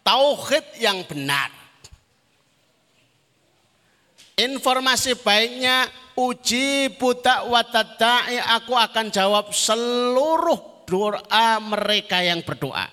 Tauhid 0.00 0.80
yang 0.80 1.02
benar. 1.04 1.50
Informasi 4.36 5.16
baiknya 5.20 5.88
uji 6.16 6.92
buta 6.96 7.44
watadai 7.44 8.40
aku 8.56 8.72
akan 8.72 9.12
jawab 9.12 9.52
seluruh 9.52 10.84
doa 10.88 11.60
mereka 11.60 12.24
yang 12.24 12.40
berdoa. 12.40 12.88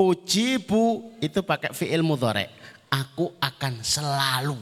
Uji 0.00 0.58
bu 0.62 1.12
itu 1.22 1.40
pakai 1.44 1.70
fi'il 1.76 2.02
mudhari. 2.02 2.48
Aku 2.92 3.32
akan 3.40 3.80
selalu 3.80 4.58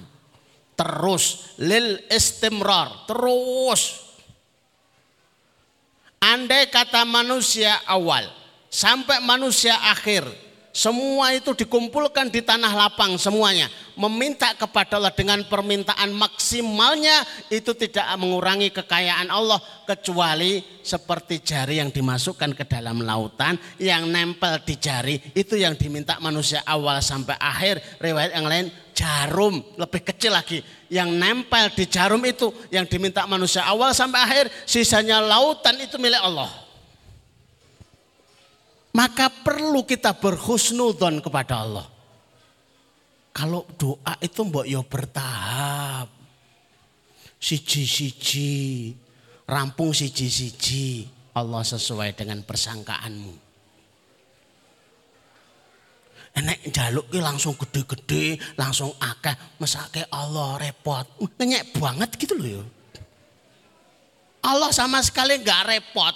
terus 0.81 1.53
lil 1.61 2.01
istimrar 2.09 3.05
terus 3.05 4.01
andai 6.17 6.73
kata 6.73 7.05
manusia 7.05 7.85
awal 7.85 8.25
sampai 8.73 9.21
manusia 9.21 9.77
akhir 9.93 10.25
semua 10.71 11.35
itu 11.35 11.51
dikumpulkan 11.51 12.31
di 12.31 12.47
tanah 12.47 12.71
lapang 12.71 13.19
semuanya. 13.19 13.67
Meminta 13.99 14.55
kepada 14.55 15.03
Allah 15.03 15.11
dengan 15.11 15.43
permintaan 15.43 16.15
maksimalnya 16.15 17.27
itu 17.51 17.75
tidak 17.75 18.07
mengurangi 18.15 18.71
kekayaan 18.71 19.35
Allah. 19.35 19.59
Kecuali 19.83 20.63
seperti 20.87 21.43
jari 21.43 21.83
yang 21.83 21.91
dimasukkan 21.91 22.55
ke 22.55 22.63
dalam 22.71 23.03
lautan 23.03 23.59
yang 23.83 24.07
nempel 24.07 24.63
di 24.63 24.79
jari. 24.79 25.19
Itu 25.35 25.59
yang 25.59 25.75
diminta 25.75 26.23
manusia 26.23 26.63
awal 26.63 27.03
sampai 27.03 27.35
akhir. 27.35 27.99
Riwayat 27.99 28.31
yang 28.39 28.47
lain 28.47 28.67
jarum 28.95 29.59
lebih 29.75 30.07
kecil 30.07 30.39
lagi. 30.39 30.63
Yang 30.87 31.11
nempel 31.19 31.67
di 31.75 31.85
jarum 31.91 32.23
itu 32.23 32.47
yang 32.71 32.87
diminta 32.87 33.27
manusia 33.27 33.67
awal 33.67 33.91
sampai 33.91 34.23
akhir. 34.23 34.45
Sisanya 34.71 35.19
lautan 35.19 35.83
itu 35.83 35.99
milik 35.99 36.23
Allah. 36.23 36.70
Maka 38.91 39.31
perlu 39.31 39.87
kita 39.87 40.19
berhusnudon 40.19 41.23
kepada 41.23 41.63
Allah. 41.63 41.87
Kalau 43.31 43.63
doa 43.79 44.19
itu 44.19 44.41
mbok 44.43 44.67
yo 44.67 44.83
bertahap. 44.83 46.11
Siji-siji, 47.41 48.93
rampung 49.47 49.95
siji-siji. 49.95 51.07
Allah 51.31 51.63
sesuai 51.63 52.19
dengan 52.19 52.43
persangkaanmu. 52.43 53.51
Enek 56.31 56.71
jaluk 56.71 57.11
ki 57.11 57.19
langsung 57.23 57.59
gede-gede, 57.59 58.39
langsung 58.55 58.95
akeh, 58.99 59.35
mesake 59.59 60.07
Allah 60.11 60.59
repot. 60.59 61.07
Ngenyek 61.39 61.75
banget 61.79 62.11
gitu 62.19 62.35
loh 62.39 62.49
ya. 62.61 62.65
Allah 64.47 64.71
sama 64.71 65.03
sekali 65.03 65.39
nggak 65.43 65.63
repot. 65.71 66.15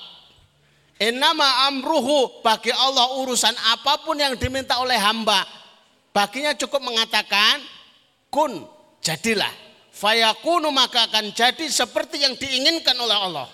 Innama 1.02 1.66
amruhu 1.66 2.38
bagi 2.46 2.70
Allah 2.70 3.18
urusan 3.18 3.54
apa 3.74 3.98
pun 4.06 4.14
yang 4.14 4.38
diminta 4.38 4.78
oleh 4.78 4.94
hamba. 4.94 5.42
Baginya 6.14 6.54
cukup 6.54 6.86
mengatakan 6.86 7.58
kun 8.30 8.62
jadilah. 9.02 9.50
Fayakunu 9.94 10.70
maka 10.74 11.06
akan 11.10 11.34
jadi 11.34 11.66
seperti 11.70 12.22
yang 12.22 12.34
diinginkan 12.38 12.94
oleh 12.98 13.14
Allah. 13.14 13.48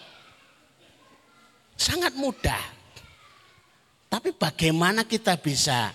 Sangat 1.76 2.12
mudah. 2.16 2.60
Tapi 4.08 4.36
bagaimana 4.36 5.08
kita 5.08 5.36
bisa 5.40 5.92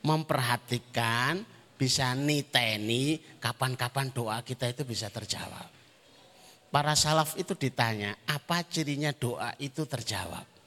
memperhatikan, 0.00 1.40
bisa 1.76 2.16
niteni 2.16 3.20
kapan-kapan 3.36 4.08
doa 4.12 4.40
kita 4.40 4.72
itu 4.72 4.88
bisa 4.88 5.12
terjawab. 5.12 5.68
Para 6.68 6.92
salaf 6.92 7.36
itu 7.40 7.56
ditanya, 7.56 8.12
apa 8.28 8.60
cirinya 8.68 9.12
doa 9.12 9.56
itu 9.56 9.88
terjawab? 9.88 10.57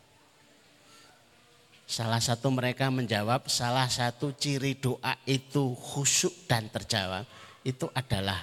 Salah 1.91 2.23
satu 2.23 2.47
mereka 2.56 2.88
menjawab, 2.88 3.51
salah 3.51 3.91
satu 3.91 4.32
ciri 4.32 4.80
doa 4.80 5.12
itu 5.27 5.75
khusyuk 5.75 6.47
dan 6.47 6.71
terjawab 6.71 7.27
itu 7.67 7.84
adalah 7.91 8.39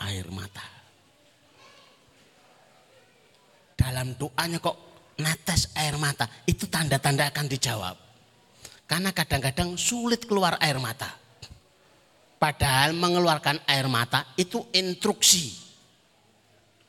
air 0.00 0.24
mata. 0.32 0.64
Dalam 3.76 4.16
doanya 4.16 4.56
kok 4.64 4.76
netes 5.20 5.76
air 5.76 6.00
mata, 6.00 6.24
itu 6.48 6.64
tanda-tanda 6.72 7.28
akan 7.28 7.52
dijawab. 7.52 7.96
Karena 8.88 9.12
kadang-kadang 9.12 9.76
sulit 9.76 10.24
keluar 10.24 10.56
air 10.64 10.80
mata. 10.80 11.12
Padahal 12.40 12.96
mengeluarkan 12.96 13.60
air 13.68 13.92
mata 13.92 14.24
itu 14.40 14.64
instruksi. 14.72 15.52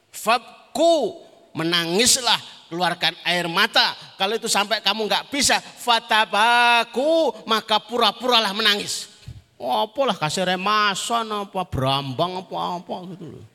Fabku 0.08 1.20
menangislah 1.52 2.57
keluarkan 2.67 3.15
air 3.23 3.47
mata. 3.47 3.95
Kalau 4.19 4.36
itu 4.36 4.47
sampai 4.51 4.84
kamu 4.84 5.08
nggak 5.08 5.27
bisa, 5.32 5.60
fatabaku 5.60 7.34
maka 7.47 7.82
pura-puralah 7.82 8.53
menangis. 8.53 9.10
Oh, 9.58 9.89
apalah 9.89 10.13
kasih 10.13 10.45
remasan 10.45 11.34
apa 11.34 11.65
berambang 11.65 12.45
apa 12.45 12.56
apa 12.77 12.95
gitu 13.17 13.25
loh. 13.34 13.45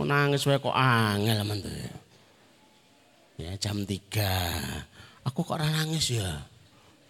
Menangis 0.00 0.48
wae 0.48 0.56
kok 0.56 0.72
angel 0.72 1.44
men 1.44 1.60
Ya 3.36 3.52
jam 3.60 3.84
3. 3.84 5.28
Aku 5.28 5.44
kok 5.44 5.60
ora 5.60 5.68
nangis 5.68 6.16
ya. 6.16 6.40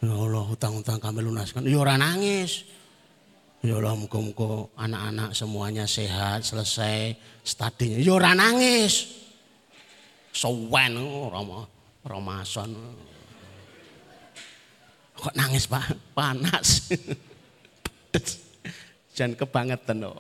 Ya 0.03 0.11
Allah 0.11 0.43
hutang-hutang 0.43 0.99
kami 0.99 1.23
lunaskan. 1.23 1.63
Ya 1.71 1.79
ora 1.79 1.95
nangis. 1.95 2.67
Ya 3.63 3.79
Allah 3.79 3.95
muka-muka 3.95 4.75
anak-anak 4.75 5.39
semuanya 5.39 5.87
sehat, 5.87 6.43
selesai 6.43 7.15
studinya. 7.47 7.99
Ya 8.03 8.11
ora 8.11 8.35
nangis. 8.35 9.22
Sowen 10.33 10.97
Rama 11.29 11.69
Ramasan. 12.03 12.73
Kok 15.13 15.35
nangis 15.39 15.71
Pak? 15.71 16.17
Panas. 16.17 16.91
Jangan 19.15 19.39
kebangetan 19.39 20.03
loh. 20.03 20.19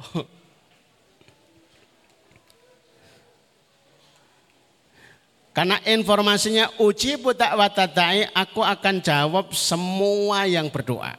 Karena 5.53 5.77
informasinya 5.85 6.71
uji 6.81 7.21
buta 7.21 7.53
watadai, 7.57 8.25
aku 8.33 8.65
akan 8.65 9.05
jawab 9.05 9.53
semua 9.53 10.49
yang 10.49 10.73
berdoa. 10.73 11.13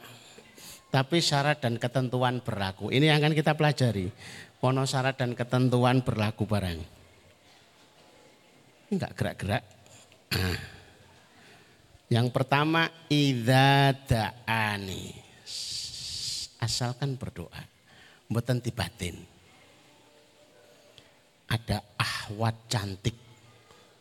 Tapi 0.90 1.22
syarat 1.22 1.62
dan 1.62 1.78
ketentuan 1.78 2.42
berlaku. 2.42 2.90
Ini 2.90 3.14
yang 3.14 3.22
akan 3.22 3.34
kita 3.34 3.54
pelajari. 3.54 4.10
Pono 4.58 4.86
syarat 4.86 5.18
dan 5.18 5.34
ketentuan 5.38 6.02
berlaku 6.02 6.46
barang 6.46 6.93
enggak 8.90 9.12
gerak-gerak. 9.16 9.64
Yang 12.14 12.26
pertama 12.30 12.90
idza 13.08 13.96
da'ani. 14.04 15.14
Asalkan 16.60 17.16
berdoa. 17.16 17.62
Mboten 18.28 18.60
batin. 18.72 19.16
Ada 21.48 21.80
ahwat 21.96 22.56
cantik 22.72 23.16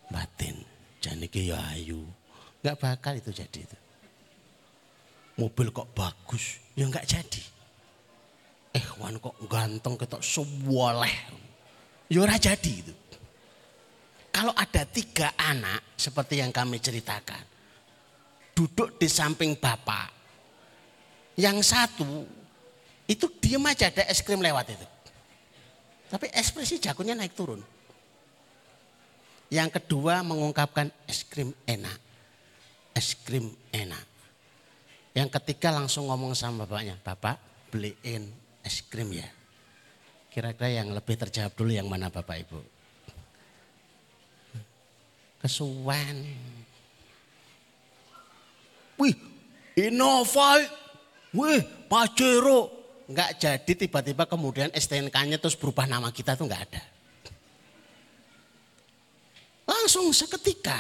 batin. 0.08 0.64
Janiki 1.04 1.52
ya 1.52 1.60
ayu. 1.76 2.04
Enggak 2.64 2.80
bakal 2.80 3.14
itu 3.20 3.36
jadi 3.36 3.60
itu. 3.68 3.78
Mobil 5.34 5.74
kok 5.74 5.90
bagus, 5.98 6.62
ya 6.78 6.86
enggak 6.86 7.10
jadi. 7.10 7.44
Eh, 8.74 8.86
wan 9.02 9.18
kok 9.20 9.36
ganteng 9.50 9.98
ketok 9.98 10.22
seboleh. 10.24 11.14
Ya 12.08 12.22
ora 12.22 12.38
jadi 12.38 12.72
itu. 12.72 12.94
Kalau 14.44 14.60
ada 14.60 14.84
tiga 14.84 15.32
anak 15.40 15.96
seperti 15.96 16.44
yang 16.44 16.52
kami 16.52 16.76
ceritakan. 16.76 17.40
Duduk 18.52 19.00
di 19.00 19.08
samping 19.08 19.56
bapak. 19.56 20.12
Yang 21.40 21.72
satu 21.72 22.28
itu 23.08 23.24
diem 23.40 23.64
aja 23.64 23.88
ada 23.88 24.04
es 24.04 24.20
krim 24.20 24.44
lewat 24.44 24.76
itu. 24.76 24.84
Tapi 26.12 26.28
ekspresi 26.36 26.76
jagonya 26.76 27.16
naik 27.16 27.32
turun. 27.32 27.64
Yang 29.48 29.80
kedua 29.80 30.28
mengungkapkan 30.28 30.92
es 31.08 31.24
krim 31.24 31.56
enak. 31.64 31.96
Es 32.92 33.16
krim 33.16 33.48
enak. 33.72 34.04
Yang 35.16 35.40
ketiga 35.40 35.72
langsung 35.72 36.12
ngomong 36.12 36.36
sama 36.36 36.68
bapaknya, 36.68 37.00
Bapak 37.00 37.40
beliin 37.72 38.28
es 38.60 38.84
krim 38.92 39.08
ya. 39.08 39.32
Kira-kira 40.28 40.84
yang 40.84 40.92
lebih 40.92 41.16
terjawab 41.16 41.56
dulu 41.56 41.72
yang 41.72 41.88
mana 41.88 42.12
Bapak 42.12 42.44
Ibu? 42.44 42.73
Kesuwen. 45.44 46.24
Wih, 48.96 49.16
Innova. 49.76 50.64
Wih, 51.36 51.60
Pajero. 51.92 52.72
Enggak 53.12 53.36
jadi 53.36 53.72
tiba-tiba 53.76 54.24
kemudian 54.24 54.72
STNK-nya 54.72 55.36
terus 55.36 55.60
berubah 55.60 55.84
nama 55.84 56.08
kita 56.16 56.40
tuh 56.40 56.48
enggak 56.48 56.72
ada. 56.72 56.84
Langsung 59.68 60.08
seketika 60.16 60.80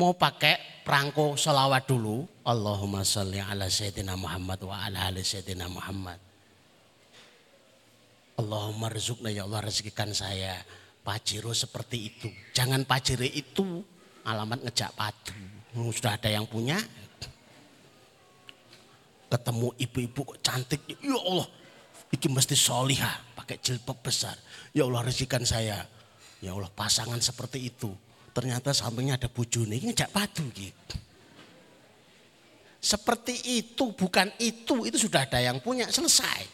mau 0.00 0.16
pakai 0.16 0.80
perangko 0.80 1.36
selawat 1.36 1.84
dulu. 1.84 2.24
Allahumma 2.48 3.04
salli 3.04 3.36
ala 3.36 3.68
Sayyidina 3.68 4.16
Muhammad 4.16 4.64
wa 4.64 4.80
ala 4.80 5.12
ali 5.12 5.20
Sayyidina 5.20 5.68
Muhammad. 5.68 6.16
Allahumma 8.38 8.88
rizukna 8.88 9.28
ya 9.28 9.44
Allah 9.44 9.66
rezekikan 9.66 10.14
saya 10.14 10.56
Pajero 11.08 11.56
seperti 11.56 12.12
itu. 12.12 12.28
Jangan 12.52 12.84
Pajero 12.84 13.24
itu 13.24 13.80
alamat 14.28 14.60
ngejak 14.68 14.92
padu. 14.92 15.32
Hmm, 15.72 15.88
sudah 15.88 16.20
ada 16.20 16.28
yang 16.28 16.44
punya. 16.44 16.76
Ketemu 19.32 19.72
ibu-ibu 19.80 20.36
cantik. 20.44 20.84
Ya 21.00 21.16
Allah, 21.16 21.48
ini 22.12 22.28
mesti 22.28 22.52
solihah. 22.52 23.24
Pakai 23.32 23.56
jilbab 23.56 24.04
besar. 24.04 24.36
Ya 24.76 24.84
Allah 24.84 25.00
rezekikan 25.08 25.48
saya. 25.48 25.88
Ya 26.44 26.52
Allah 26.52 26.68
pasangan 26.76 27.16
seperti 27.24 27.72
itu. 27.72 27.88
Ternyata 28.36 28.76
sampingnya 28.76 29.16
ada 29.16 29.32
bujuni. 29.32 29.80
Ini 29.80 29.96
ngejak 29.96 30.12
padu 30.12 30.44
gitu. 30.52 30.96
Seperti 32.84 33.58
itu, 33.64 33.96
bukan 33.96 34.28
itu. 34.36 34.84
Itu 34.84 35.08
sudah 35.08 35.24
ada 35.24 35.40
yang 35.40 35.56
punya, 35.64 35.88
selesai. 35.88 36.44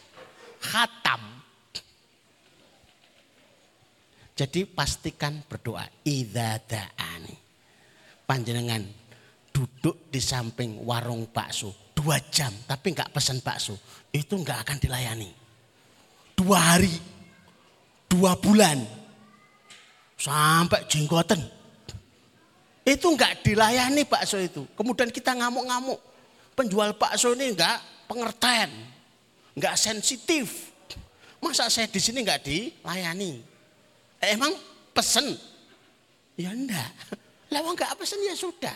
Khatam. 0.63 1.44
Jadi 4.35 4.67
pastikan 4.67 5.47
berdoa. 5.47 5.87
Idza 6.03 6.59
da'ani. 6.67 7.35
Panjenengan 8.27 8.83
duduk 9.55 10.11
di 10.11 10.19
samping 10.19 10.83
warung 10.83 11.31
bakso 11.31 11.95
dua 11.95 12.19
jam 12.27 12.51
tapi 12.67 12.91
nggak 12.91 13.15
pesan 13.15 13.39
bakso 13.39 13.79
itu 14.11 14.35
nggak 14.35 14.67
akan 14.67 14.77
dilayani 14.83 15.31
dua 16.35 16.75
hari 16.75 16.91
dua 18.11 18.35
bulan 18.35 18.83
sampai 20.19 20.91
jenggoten 20.91 21.39
itu 22.83 23.07
nggak 23.07 23.47
dilayani 23.47 24.03
bakso 24.11 24.43
itu 24.43 24.67
kemudian 24.75 25.15
kita 25.15 25.39
ngamuk-ngamuk 25.39 26.03
penjual 26.59 26.91
bakso 26.99 27.31
ini 27.39 27.55
nggak 27.55 28.11
pengertian 28.11 28.75
nggak 29.55 29.79
sensitif 29.79 30.75
masa 31.39 31.71
saya 31.71 31.87
di 31.87 32.03
sini 32.03 32.27
nggak 32.27 32.43
dilayani 32.43 33.54
emang 34.33 34.53
pesen? 34.95 35.37
Ya 36.39 36.51
enggak. 36.55 36.91
Lewat 37.53 37.71
enggak 37.77 37.93
pesen 37.99 38.19
ya 38.25 38.35
sudah. 38.35 38.75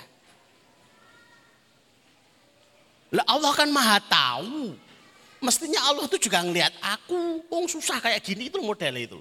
Lah 3.14 3.24
Allah 3.24 3.52
kan 3.56 3.68
maha 3.72 3.98
tahu. 4.04 4.76
Mestinya 5.38 5.80
Allah 5.86 6.04
itu 6.10 6.18
juga 6.28 6.42
ngelihat 6.42 6.74
aku. 6.82 7.46
Wong 7.46 7.70
susah 7.70 8.02
kayak 8.02 8.20
gini 8.20 8.50
itu 8.50 8.58
model 8.58 8.94
itu. 8.98 9.20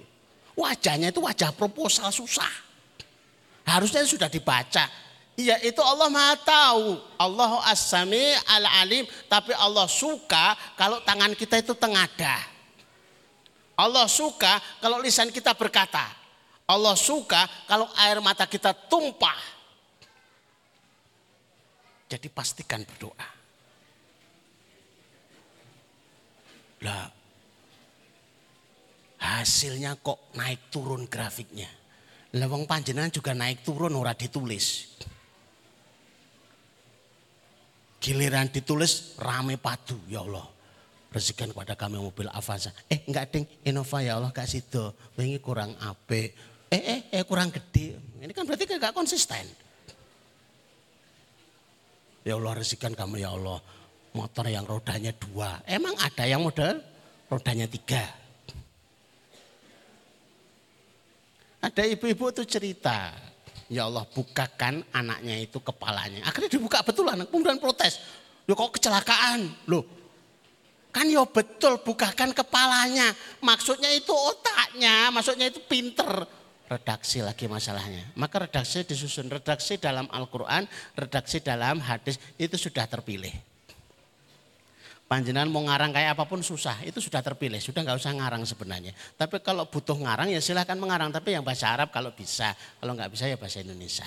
Wajahnya 0.58 1.14
itu 1.14 1.22
wajah 1.22 1.54
proposal 1.54 2.10
susah. 2.10 2.50
Harusnya 3.62 4.02
sudah 4.02 4.26
dibaca. 4.26 4.90
Iya 5.38 5.62
itu 5.62 5.78
Allah 5.78 6.10
maha 6.10 6.34
tahu. 6.42 6.98
Allah 7.14 7.62
as-sami 7.70 8.34
al-alim. 8.50 9.06
Tapi 9.30 9.54
Allah 9.54 9.86
suka 9.86 10.58
kalau 10.74 10.98
tangan 11.06 11.32
kita 11.38 11.62
itu 11.62 11.72
tengadah. 11.78 12.42
Allah 13.78 14.10
suka 14.10 14.58
kalau 14.82 14.98
lisan 14.98 15.30
kita 15.30 15.54
berkata. 15.54 16.17
Allah 16.68 16.92
suka 16.92 17.48
kalau 17.64 17.88
air 17.96 18.20
mata 18.20 18.44
kita 18.44 18.76
tumpah. 18.76 19.56
Jadi 22.08 22.28
pastikan 22.28 22.84
berdoa. 22.84 23.28
Lah, 26.84 27.10
hasilnya 29.20 29.96
kok 30.00 30.32
naik 30.36 30.68
turun 30.68 31.08
grafiknya. 31.08 31.68
Lewang 32.36 32.68
panjenengan 32.68 33.12
juga 33.12 33.32
naik 33.32 33.64
turun 33.64 33.96
ora 33.96 34.12
ditulis. 34.12 34.96
Giliran 37.98 38.52
ditulis 38.52 39.16
rame 39.20 39.56
padu 39.56 39.96
ya 40.08 40.20
Allah. 40.20 40.44
Rezekikan 41.08 41.56
kepada 41.56 41.72
kami 41.72 41.96
mobil 41.96 42.28
Avanza. 42.28 42.72
Eh 42.92 43.08
enggak 43.08 43.32
ding, 43.32 43.48
Innova 43.64 44.04
ya 44.04 44.20
Allah 44.20 44.32
kasih 44.32 44.68
do. 44.68 44.92
Ini 45.16 45.40
kurang 45.40 45.72
apik 45.80 46.57
eh 46.68 46.82
eh 46.82 47.00
eh 47.12 47.22
kurang 47.24 47.48
gede. 47.48 47.96
Ini 48.20 48.32
kan 48.36 48.44
berarti 48.44 48.68
gak 48.68 48.92
konsisten. 48.92 49.46
Ya 52.26 52.36
Allah 52.36 52.60
rezekikan 52.60 52.92
kamu 52.92 53.24
ya 53.24 53.32
Allah. 53.32 53.60
Motor 54.12 54.50
yang 54.50 54.68
rodanya 54.68 55.14
dua. 55.16 55.62
Emang 55.64 55.96
ada 55.96 56.24
yang 56.28 56.44
model 56.44 56.82
rodanya 57.30 57.64
tiga. 57.70 58.04
Ada 61.64 61.88
ibu-ibu 61.88 62.30
tuh 62.34 62.44
cerita. 62.44 63.16
Ya 63.68 63.84
Allah 63.84 64.04
bukakan 64.08 64.84
anaknya 64.92 65.40
itu 65.40 65.60
kepalanya. 65.60 66.24
Akhirnya 66.24 66.52
dibuka 66.52 66.84
betul 66.84 67.08
anak 67.08 67.32
kemudian 67.32 67.60
protes. 67.60 68.00
Loh 68.48 68.56
kok 68.56 68.76
kecelakaan? 68.80 69.68
Loh 69.68 69.98
kan 70.88 71.04
ya 71.04 71.22
betul 71.28 71.78
bukakan 71.84 72.32
kepalanya. 72.32 73.12
Maksudnya 73.44 73.92
itu 73.92 74.10
otaknya, 74.10 75.12
maksudnya 75.12 75.52
itu 75.52 75.60
pinter 75.68 76.26
redaksi 76.68 77.24
lagi 77.24 77.48
masalahnya. 77.48 78.12
Maka 78.14 78.44
redaksi 78.44 78.84
disusun. 78.84 79.32
Redaksi 79.32 79.80
dalam 79.80 80.04
Al-Quran, 80.12 80.68
redaksi 80.94 81.40
dalam 81.40 81.80
hadis 81.80 82.20
itu 82.36 82.54
sudah 82.60 82.84
terpilih. 82.84 83.32
Panjenengan 85.08 85.48
mau 85.48 85.64
ngarang 85.64 85.96
kayak 85.96 86.12
apa 86.12 86.28
pun 86.28 86.44
susah, 86.44 86.84
itu 86.84 87.00
sudah 87.00 87.24
terpilih, 87.24 87.56
sudah 87.64 87.80
nggak 87.80 87.96
usah 87.96 88.12
ngarang 88.12 88.44
sebenarnya. 88.44 88.92
Tapi 89.16 89.40
kalau 89.40 89.64
butuh 89.64 89.96
ngarang 89.96 90.28
ya 90.28 90.36
silahkan 90.36 90.76
mengarang, 90.76 91.08
tapi 91.08 91.32
yang 91.32 91.40
bahasa 91.40 91.72
Arab 91.72 91.88
kalau 91.88 92.12
bisa, 92.12 92.52
kalau 92.76 92.92
nggak 92.92 93.08
bisa 93.16 93.24
ya 93.24 93.40
bahasa 93.40 93.64
Indonesia, 93.64 94.04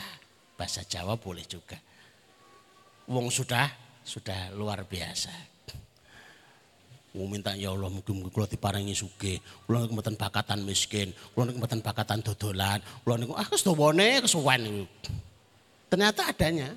bahasa 0.54 0.86
Jawa 0.86 1.18
boleh 1.18 1.42
juga. 1.50 1.82
Wong 3.10 3.34
sudah 3.34 3.66
sudah 4.06 4.54
luar 4.54 4.86
biasa. 4.86 5.34
Mau 7.12 7.28
minta 7.28 7.52
ya 7.60 7.76
Allah 7.76 7.92
mungkin 7.92 8.24
kula 8.32 8.48
diparingi 8.48 8.96
sugih. 8.96 9.44
Kula 9.68 9.84
niku 9.84 10.00
mboten 10.00 10.16
bakatan 10.16 10.64
miskin, 10.64 11.12
kula 11.36 11.52
niku 11.52 11.60
mboten 11.60 11.84
bakatan 11.84 12.24
dodolan. 12.24 12.80
Kula 13.04 13.20
niku 13.20 13.36
ah 13.36 13.44
kesuwane 13.44 14.24
kesuwen 14.24 14.88
Ternyata 15.92 16.32
adanya. 16.32 16.72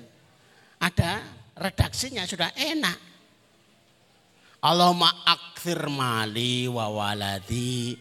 Ada 0.75 1.23
redaksinya 1.55 2.27
sudah 2.27 2.51
enak. 2.51 2.99
Allahumma 4.59 5.23
akthir 5.23 5.87
mali 5.87 6.67
wa 6.67 6.91
waladi 6.91 7.95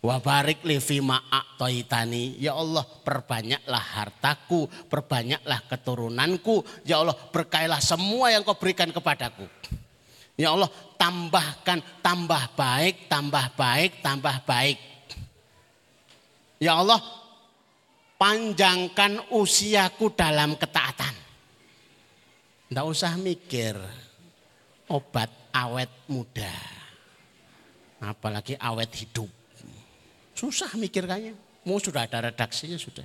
Wabarik 0.00 0.64
li 0.64 0.80
fima 0.80 1.28
a'taitani. 1.28 2.40
Ya 2.40 2.56
Allah, 2.56 2.80
perbanyaklah 3.04 3.84
hartaku, 4.00 4.64
perbanyaklah 4.88 5.60
keturunanku. 5.68 6.64
Ya 6.88 7.04
Allah, 7.04 7.12
berkailah 7.12 7.84
semua 7.84 8.32
yang 8.32 8.40
kau 8.40 8.56
berikan 8.56 8.88
kepadaku. 8.88 9.44
Ya 10.40 10.56
Allah, 10.56 10.72
tambahkan, 10.96 11.84
tambah 12.00 12.56
baik, 12.56 13.12
tambah 13.12 13.44
baik, 13.52 14.00
tambah 14.00 14.36
baik. 14.48 14.78
Ya 16.56 16.80
Allah, 16.80 17.00
panjangkan 18.16 19.32
usiaku 19.36 20.16
dalam 20.16 20.56
ketaatan. 20.56 21.12
Tidak 22.72 22.86
usah 22.88 23.20
mikir 23.20 23.76
obat 24.88 25.28
awet 25.52 25.92
muda. 26.08 26.56
Apalagi 28.00 28.56
awet 28.56 28.88
hidup. 28.96 29.39
Susah 30.40 30.72
mikir 30.80 31.04
kayaknya. 31.04 31.36
Mau 31.68 31.76
sudah 31.76 32.08
ada 32.08 32.32
redaksinya 32.32 32.80
sudah. 32.80 33.04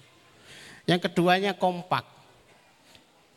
Yang 0.87 1.11
keduanya 1.11 1.59
kompak. 1.59 2.07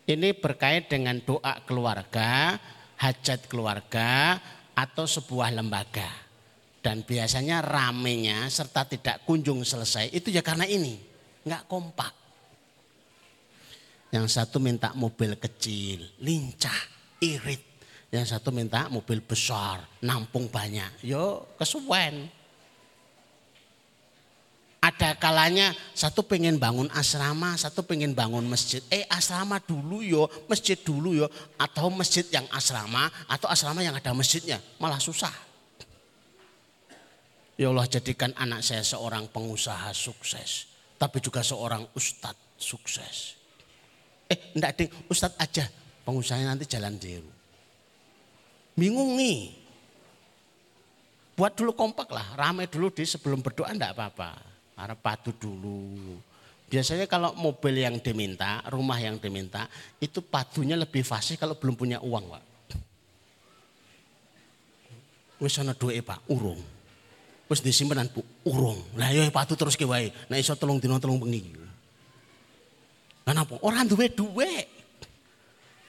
Ini 0.06 0.38
berkait 0.38 0.86
dengan 0.86 1.18
doa 1.18 1.58
keluarga, 1.66 2.54
hajat 3.02 3.50
keluarga, 3.50 4.38
atau 4.78 5.02
sebuah 5.02 5.50
lembaga. 5.50 6.06
Dan 6.78 7.02
biasanya 7.02 7.58
ramenya 7.58 8.46
serta 8.46 8.86
tidak 8.86 9.26
kunjung 9.26 9.66
selesai 9.66 10.14
itu 10.14 10.30
ya 10.30 10.46
karena 10.46 10.62
ini. 10.62 10.94
Nggak 11.42 11.66
kompak. 11.66 12.14
Yang 14.14 14.26
satu 14.38 14.62
minta 14.62 14.94
mobil 14.94 15.34
kecil, 15.36 16.06
lincah, 16.22 16.80
irit. 17.18 17.66
Yang 18.08 18.38
satu 18.38 18.54
minta 18.54 18.88
mobil 18.88 19.20
besar, 19.20 19.84
nampung 20.06 20.48
banyak. 20.48 21.02
Yo 21.04 21.52
kesuwen. 21.58 22.37
Ada 24.98 25.14
kalanya 25.14 25.78
satu 25.94 26.26
pengen 26.26 26.58
bangun 26.58 26.90
asrama, 26.90 27.54
satu 27.54 27.86
pengen 27.86 28.18
bangun 28.18 28.42
masjid. 28.50 28.82
Eh 28.90 29.06
asrama 29.06 29.62
dulu 29.62 30.02
yo, 30.02 30.26
masjid 30.50 30.74
dulu 30.74 31.14
yo. 31.14 31.30
Atau 31.54 31.86
masjid 31.86 32.26
yang 32.34 32.42
asrama, 32.50 33.06
atau 33.30 33.46
asrama 33.46 33.78
yang 33.78 33.94
ada 33.94 34.10
masjidnya. 34.10 34.58
Malah 34.82 34.98
susah. 34.98 35.30
Ya 37.54 37.70
Allah 37.70 37.86
jadikan 37.86 38.34
anak 38.34 38.66
saya 38.66 38.82
seorang 38.82 39.30
pengusaha 39.30 39.94
sukses. 39.94 40.66
Tapi 40.98 41.22
juga 41.22 41.46
seorang 41.46 41.86
ustadz 41.94 42.58
sukses. 42.58 43.38
Eh 44.26 44.50
enggak 44.58 44.82
ding, 44.82 44.90
ustadz 45.06 45.38
aja. 45.38 45.70
Pengusahanya 46.02 46.58
nanti 46.58 46.66
jalan 46.66 46.98
dulu. 46.98 47.30
Bingung 48.74 49.14
nih. 49.14 49.54
Buat 51.38 51.54
dulu 51.54 51.70
kompak 51.70 52.10
lah, 52.10 52.34
ramai 52.34 52.66
dulu 52.66 52.90
di 52.90 53.06
sebelum 53.06 53.38
berdoa 53.38 53.70
enggak 53.70 53.94
apa-apa. 53.94 54.47
Karena 54.78 54.94
patuh 54.94 55.34
dulu. 55.34 56.14
Biasanya 56.70 57.10
kalau 57.10 57.34
mobil 57.34 57.82
yang 57.82 57.98
diminta, 57.98 58.62
rumah 58.70 58.94
yang 59.02 59.18
diminta, 59.18 59.66
itu 59.98 60.22
patuhnya 60.22 60.78
lebih 60.78 61.02
fasih 61.02 61.34
kalau 61.34 61.58
belum 61.58 61.74
punya 61.74 61.98
uang, 61.98 62.24
Pak. 62.30 62.44
Wis 65.42 65.58
ana 65.58 65.74
duwe, 65.74 65.98
Pak, 65.98 66.30
urung. 66.30 66.62
Wis 67.50 67.58
disimpenan, 67.58 68.06
Bu, 68.14 68.22
urung. 68.46 68.78
Lah 68.94 69.10
ya 69.10 69.26
patuh 69.34 69.58
terus 69.58 69.74
ke 69.74 69.82
wae. 69.82 70.14
Nah 70.30 70.38
iso 70.38 70.54
telung 70.54 70.78
dina 70.78 71.02
telung 71.02 71.18
bengi. 71.18 71.58
Kenapa? 73.26 73.58
Orang 73.66 73.90
duwe 73.90 74.12
duwe. 74.14 74.68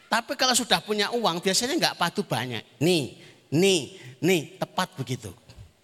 Tapi 0.09 0.33
kalau 0.33 0.57
sudah 0.57 0.81
punya 0.81 1.13
uang 1.13 1.45
biasanya 1.45 1.77
enggak 1.77 1.97
patuh 1.99 2.25
banyak. 2.25 2.65
Nih, 2.81 3.21
nih, 3.53 3.99
nih 4.17 4.57
tepat 4.57 4.97
begitu. 4.97 5.29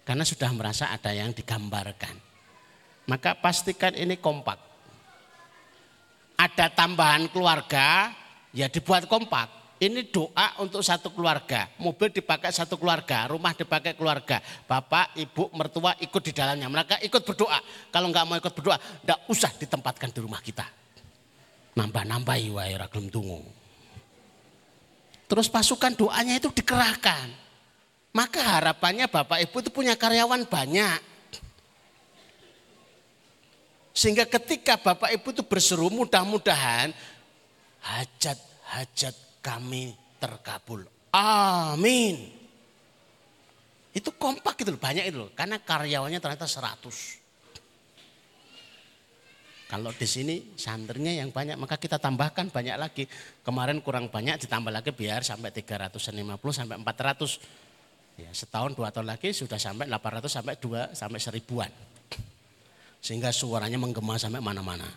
Karena 0.02 0.26
sudah 0.26 0.50
merasa 0.50 0.90
ada 0.90 1.14
yang 1.14 1.30
digambarkan 1.30 2.25
maka 3.06 3.38
pastikan 3.38 3.94
ini 3.94 4.18
kompak. 4.18 4.58
Ada 6.36 6.68
tambahan 6.68 7.32
keluarga, 7.32 8.12
ya 8.52 8.68
dibuat 8.68 9.08
kompak. 9.08 9.48
Ini 9.76 10.08
doa 10.08 10.56
untuk 10.64 10.80
satu 10.80 11.12
keluarga. 11.12 11.68
Mobil 11.76 12.08
dipakai 12.08 12.48
satu 12.48 12.80
keluarga, 12.80 13.28
rumah 13.28 13.52
dipakai 13.52 13.92
keluarga. 13.92 14.40
Bapak, 14.64 15.12
ibu, 15.20 15.52
mertua 15.52 15.92
ikut 16.00 16.22
di 16.24 16.32
dalamnya. 16.32 16.64
Mereka 16.68 17.04
ikut 17.04 17.22
berdoa. 17.24 17.60
Kalau 17.92 18.08
nggak 18.08 18.24
mau 18.24 18.36
ikut 18.40 18.52
berdoa, 18.56 18.80
tidak 18.80 19.20
usah 19.28 19.52
ditempatkan 19.52 20.08
di 20.16 20.20
rumah 20.24 20.40
kita. 20.40 20.64
Nambah-nambah 21.76 22.36
wae 22.56 22.72
ragam 22.72 23.12
tunggu. 23.12 23.44
Terus 25.28 25.52
pasukan 25.52 25.92
doanya 25.92 26.40
itu 26.40 26.48
dikerahkan. 26.48 27.28
Maka 28.16 28.40
harapannya 28.40 29.12
Bapak 29.12 29.44
Ibu 29.44 29.60
itu 29.60 29.70
punya 29.74 29.92
karyawan 29.92 30.48
banyak. 30.48 31.15
Sehingga 33.96 34.28
ketika 34.28 34.76
Bapak 34.76 35.08
Ibu 35.08 35.32
itu 35.32 35.40
berseru 35.48 35.88
mudah-mudahan 35.88 36.92
hajat-hajat 37.80 39.40
kami 39.40 39.96
terkabul. 40.20 40.84
Amin. 41.16 42.28
Itu 43.96 44.12
kompak 44.12 44.60
itu 44.60 44.76
banyak 44.76 45.08
itu 45.08 45.24
loh. 45.24 45.32
Karena 45.32 45.56
karyawannya 45.56 46.20
ternyata 46.20 46.44
100. 46.44 47.24
Kalau 49.66 49.90
di 49.96 50.04
sini 50.06 50.54
santrinya 50.54 51.10
yang 51.10 51.32
banyak 51.32 51.56
maka 51.56 51.80
kita 51.80 51.96
tambahkan 51.96 52.52
banyak 52.52 52.76
lagi. 52.76 53.08
Kemarin 53.40 53.80
kurang 53.80 54.12
banyak 54.12 54.44
ditambah 54.44 54.68
lagi 54.68 54.92
biar 54.92 55.24
sampai 55.24 55.56
350 55.56 56.12
sampai 56.52 56.76
400. 56.84 58.20
Ya, 58.20 58.28
setahun 58.32 58.76
dua 58.76 58.92
tahun 58.92 59.08
lagi 59.08 59.32
sudah 59.32 59.56
sampai 59.56 59.88
800 59.88 60.28
sampai 60.28 60.54
2 60.60 60.92
sampai 60.92 61.20
seribuan. 61.20 61.72
Sehingga 63.06 63.30
suaranya 63.30 63.78
menggema 63.78 64.18
sampai 64.18 64.42
mana-mana. 64.42 64.90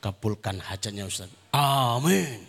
Kabulkan 0.00 0.56
hajatnya 0.56 1.04
Ustaz. 1.04 1.28
Amin. 1.52 2.48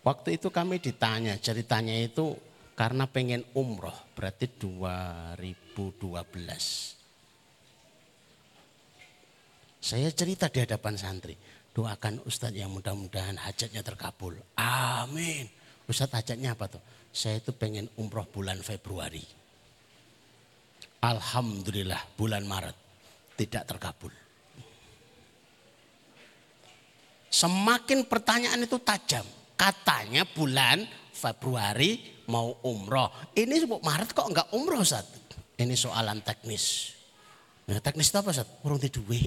Waktu 0.00 0.40
itu 0.40 0.48
kami 0.48 0.80
ditanya, 0.80 1.36
ceritanya 1.36 1.92
itu 1.92 2.32
karena 2.72 3.04
pengen 3.04 3.44
umroh, 3.52 3.92
berarti 4.16 4.48
2012. 4.48 5.76
Saya 9.76 10.08
cerita 10.16 10.48
di 10.48 10.64
hadapan 10.64 10.96
santri, 10.96 11.36
doakan 11.76 12.24
Ustadz 12.24 12.56
yang 12.56 12.72
mudah-mudahan 12.72 13.36
hajatnya 13.36 13.84
terkabul. 13.84 14.40
Amin. 14.56 15.44
Ustadz 15.84 16.16
hajatnya 16.16 16.56
apa 16.56 16.64
tuh? 16.72 16.80
Saya 17.12 17.44
itu 17.44 17.52
pengen 17.52 17.92
umroh 18.00 18.24
bulan 18.24 18.64
Februari. 18.64 19.39
Alhamdulillah 21.00 22.00
bulan 22.16 22.44
Maret 22.44 22.76
tidak 23.40 23.64
terkabul. 23.64 24.12
Semakin 27.30 28.04
pertanyaan 28.04 28.60
itu 28.60 28.76
tajam. 28.84 29.24
Katanya 29.56 30.28
bulan 30.28 30.84
Februari 31.14 32.24
mau 32.28 32.52
umroh. 32.64 33.08
Ini 33.32 33.64
Maret 33.64 34.12
kok 34.12 34.28
enggak 34.28 34.48
umroh 34.52 34.84
Ustaz? 34.84 35.08
Ini 35.56 35.72
soalan 35.76 36.20
teknis. 36.24 36.96
Nah, 37.68 37.80
teknis 37.80 38.08
itu 38.12 38.18
apa 38.18 38.32
Ustaz? 38.32 38.48
Kurang 38.60 38.80
duwe. 38.80 39.20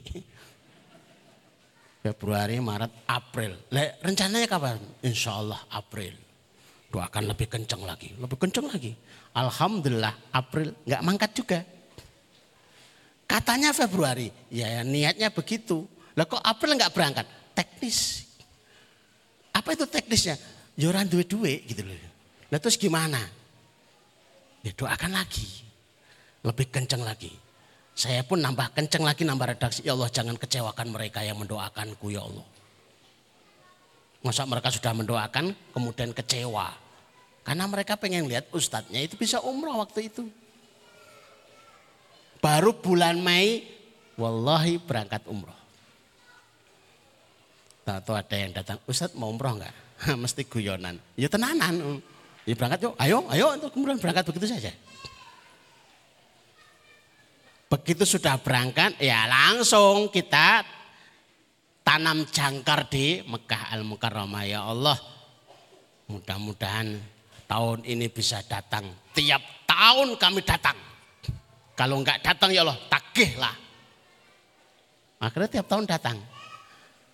Februari, 2.04 2.60
Maret, 2.60 3.08
April. 3.08 3.56
Le, 3.72 3.96
rencananya 4.04 4.44
kapan? 4.52 4.76
Insya 5.08 5.40
Allah 5.40 5.64
April. 5.72 6.12
Doakan 6.92 7.32
lebih 7.32 7.48
kencang 7.48 7.80
lagi, 7.88 8.12
lebih 8.20 8.36
kencang 8.36 8.68
lagi. 8.68 8.92
Alhamdulillah 9.34 10.14
April 10.30 10.78
nggak 10.86 11.02
mangkat 11.02 11.32
juga. 11.34 11.60
Katanya 13.26 13.74
Februari, 13.74 14.30
ya 14.54 14.86
niatnya 14.86 15.34
begitu. 15.34 15.90
Lah 16.14 16.30
kok 16.30 16.42
April 16.46 16.78
nggak 16.78 16.94
berangkat? 16.94 17.26
Teknis. 17.58 18.30
Apa 19.54 19.74
itu 19.74 19.90
teknisnya? 19.90 20.38
Joran 20.74 21.06
ya 21.06 21.12
duit-duit 21.18 21.66
gitu 21.70 21.82
loh. 21.86 21.98
Lah 22.50 22.60
terus 22.62 22.78
gimana? 22.78 23.22
Ya 24.62 24.72
doakan 24.74 25.18
lagi. 25.18 25.66
Lebih 26.46 26.70
kenceng 26.70 27.02
lagi. 27.02 27.34
Saya 27.94 28.26
pun 28.26 28.42
nambah 28.42 28.74
kenceng 28.74 29.06
lagi 29.06 29.22
nambah 29.26 29.54
redaksi. 29.58 29.86
Ya 29.86 29.94
Allah 29.94 30.10
jangan 30.10 30.38
kecewakan 30.38 30.90
mereka 30.90 31.22
yang 31.22 31.38
mendoakanku 31.38 32.10
ya 32.10 32.26
Allah. 32.26 32.46
Masa 34.26 34.46
mereka 34.50 34.74
sudah 34.74 34.94
mendoakan 34.98 35.54
kemudian 35.74 36.10
kecewa. 36.14 36.83
Karena 37.44 37.68
mereka 37.68 38.00
pengen 38.00 38.32
lihat 38.32 38.48
ustadznya 38.56 39.04
itu 39.04 39.20
bisa 39.20 39.44
umroh 39.44 39.84
waktu 39.84 40.08
itu. 40.08 40.24
Baru 42.40 42.76
bulan 42.76 43.20
Mei, 43.20 43.68
wallahi 44.16 44.80
berangkat 44.80 45.28
umroh. 45.28 45.56
Tahu 47.84 48.16
ada 48.16 48.36
yang 48.40 48.56
datang, 48.56 48.80
Ustadz 48.88 49.16
mau 49.20 49.28
umroh 49.28 49.60
enggak? 49.60 49.76
Mesti 50.24 50.48
guyonan. 50.48 50.96
Ya 51.20 51.28
tenanan. 51.28 52.00
Ya 52.48 52.56
berangkat 52.56 52.80
yuk, 52.84 52.96
ayo, 53.00 53.28
ayo 53.32 53.46
untuk 53.60 53.72
kemudian 53.76 54.00
berangkat 54.00 54.24
begitu 54.28 54.48
saja. 54.52 54.72
Begitu 57.68 58.04
sudah 58.08 58.40
berangkat, 58.40 59.00
ya 59.04 59.28
langsung 59.28 60.08
kita 60.12 60.64
tanam 61.84 62.24
jangkar 62.28 62.88
di 62.88 63.24
Mekah 63.24 63.72
Al-Mukarramah. 63.76 64.44
Ya 64.48 64.64
Allah, 64.64 65.00
mudah-mudahan 66.08 67.00
tahun 67.46 67.86
ini 67.86 68.10
bisa 68.10 68.42
datang. 68.46 68.88
Tiap 69.14 69.42
tahun 69.68 70.18
kami 70.18 70.42
datang. 70.44 70.78
Kalau 71.74 72.02
enggak 72.02 72.22
datang 72.22 72.54
ya 72.54 72.62
Allah, 72.62 72.78
takih 72.90 73.34
lah. 73.42 73.56
Akhirnya 75.24 75.60
tiap 75.60 75.68
tahun 75.72 75.86
datang. 75.90 76.18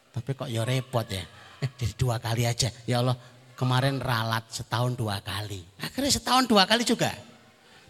Tapi 0.09 0.29
kok 0.35 0.49
ya 0.49 0.65
repot 0.65 1.05
ya. 1.05 1.23
Eh, 1.61 1.69
jadi 1.77 1.93
dua 1.95 2.17
kali 2.17 2.43
aja. 2.43 2.67
Ya 2.83 2.99
Allah, 2.99 3.15
kemarin 3.55 4.01
ralat 4.01 4.49
setahun 4.51 4.97
dua 4.97 5.21
kali. 5.21 5.63
Akhirnya 5.79 6.11
setahun 6.11 6.49
dua 6.49 6.65
kali 6.65 6.83
juga. 6.83 7.13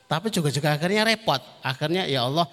Tapi 0.09 0.27
juga 0.33 0.49
juga 0.49 0.75
akhirnya 0.75 1.05
repot. 1.05 1.41
Akhirnya 1.61 2.09
ya 2.09 2.25
Allah, 2.25 2.49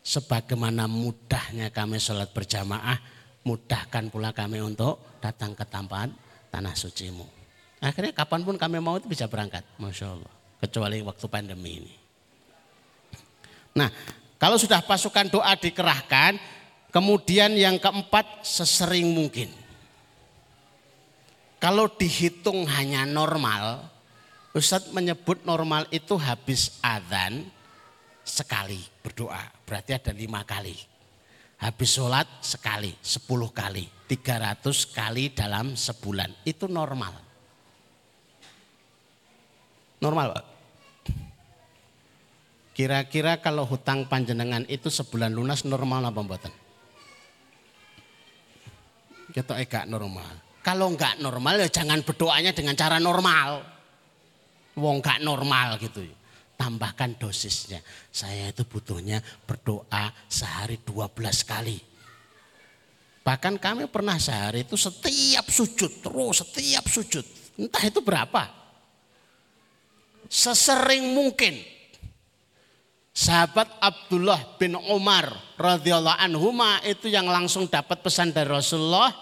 sebagaimana 0.00 0.86
mudahnya 0.86 1.74
kami 1.74 1.98
sholat 1.98 2.30
berjamaah, 2.30 2.98
mudahkan 3.42 4.08
pula 4.08 4.30
kami 4.30 4.62
untuk 4.62 5.18
datang 5.20 5.52
ke 5.52 5.66
tempat 5.66 6.08
tanah 6.54 6.74
sucimu. 6.78 7.43
Akhirnya 7.84 8.16
kapan 8.16 8.40
pun 8.40 8.56
kami 8.56 8.80
mau 8.80 8.96
itu 8.96 9.04
bisa 9.04 9.28
berangkat. 9.28 9.60
Masya 9.76 10.16
Allah. 10.16 10.32
Kecuali 10.64 11.04
waktu 11.04 11.26
pandemi 11.28 11.84
ini. 11.84 11.94
Nah 13.76 13.92
kalau 14.40 14.56
sudah 14.56 14.80
pasukan 14.80 15.28
doa 15.28 15.52
dikerahkan. 15.52 16.56
Kemudian 16.94 17.58
yang 17.58 17.76
keempat 17.82 18.46
sesering 18.46 19.10
mungkin. 19.10 19.50
Kalau 21.58 21.90
dihitung 21.90 22.70
hanya 22.70 23.02
normal. 23.02 23.90
Ustadz 24.54 24.94
menyebut 24.94 25.42
normal 25.42 25.90
itu 25.90 26.14
habis 26.14 26.78
adzan 26.78 27.42
sekali 28.22 28.78
berdoa. 29.02 29.42
Berarti 29.66 29.98
ada 29.98 30.14
lima 30.14 30.46
kali. 30.46 30.78
Habis 31.58 31.98
sholat 31.98 32.30
sekali, 32.38 32.94
sepuluh 33.02 33.50
kali, 33.50 33.90
tiga 34.06 34.38
ratus 34.38 34.86
kali 34.86 35.34
dalam 35.34 35.74
sebulan. 35.74 36.46
Itu 36.46 36.70
normal. 36.70 37.23
Normal 40.04 40.36
Pak. 40.36 40.44
Kira-kira 42.76 43.40
kalau 43.40 43.64
hutang 43.64 44.04
panjenengan 44.10 44.66
itu 44.68 44.92
sebulan 44.92 45.32
lunas 45.32 45.64
normal 45.64 46.10
apa 46.10 46.20
mboten? 46.20 46.52
Kita 49.32 49.56
enggak 49.56 49.88
normal. 49.88 50.60
Kalau 50.60 50.92
enggak 50.92 51.22
normal 51.22 51.64
ya 51.64 51.68
jangan 51.70 52.04
berdoanya 52.04 52.52
dengan 52.52 52.76
cara 52.76 53.00
normal. 53.00 53.62
Wong 54.76 55.00
enggak 55.00 55.22
normal 55.22 55.78
gitu. 55.78 56.02
Tambahkan 56.58 57.16
dosisnya. 57.16 57.78
Saya 58.10 58.50
itu 58.50 58.66
butuhnya 58.66 59.22
berdoa 59.46 60.10
sehari 60.26 60.82
12 60.82 61.14
kali. 61.46 61.78
Bahkan 63.24 63.56
kami 63.56 63.88
pernah 63.88 64.20
sehari 64.20 64.66
itu 64.68 64.76
setiap 64.76 65.48
sujud, 65.48 66.04
terus 66.04 66.42
setiap 66.42 66.84
sujud. 66.90 67.24
Entah 67.56 67.86
itu 67.86 68.02
berapa. 68.02 68.63
Sesering 70.28 71.14
mungkin 71.14 71.74
Sahabat 73.14 73.78
Abdullah 73.78 74.58
bin 74.58 74.74
Umar 74.74 75.30
radhiyallahu 75.54 76.18
anhu 76.18 76.50
itu 76.82 77.06
yang 77.06 77.30
langsung 77.30 77.70
dapat 77.70 78.02
pesan 78.02 78.34
dari 78.34 78.50
Rasulullah 78.50 79.14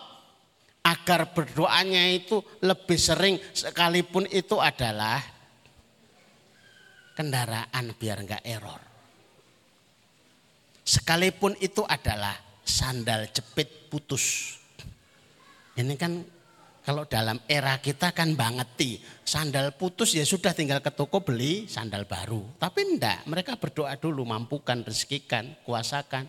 agar 0.81 1.37
berdoanya 1.37 2.01
itu 2.09 2.41
lebih 2.65 2.97
sering 2.97 3.37
sekalipun 3.53 4.25
itu 4.33 4.57
adalah 4.57 5.21
kendaraan 7.13 7.93
biar 7.93 8.25
enggak 8.25 8.41
error. 8.49 8.81
Sekalipun 10.81 11.61
itu 11.61 11.85
adalah 11.85 12.33
sandal 12.65 13.29
jepit 13.29 13.93
putus. 13.93 14.57
Ini 15.77 15.95
kan 16.01 16.17
kalau 16.83 17.07
dalam 17.07 17.39
era 17.47 17.79
kita 17.79 18.11
kan 18.11 18.35
bangeti, 18.35 18.99
sandal 19.23 19.71
putus 19.79 20.19
ya 20.19 20.27
sudah 20.27 20.51
tinggal 20.51 20.83
ke 20.83 20.91
toko 20.91 21.23
beli 21.23 21.71
sandal 21.71 22.11
baru. 22.11 22.59
Tapi 22.59 22.83
enggak, 22.83 23.23
mereka 23.31 23.55
berdoa 23.55 23.95
dulu 23.95 24.27
mampukan, 24.27 24.83
rezekikan, 24.83 25.55
kuasakan. 25.63 26.27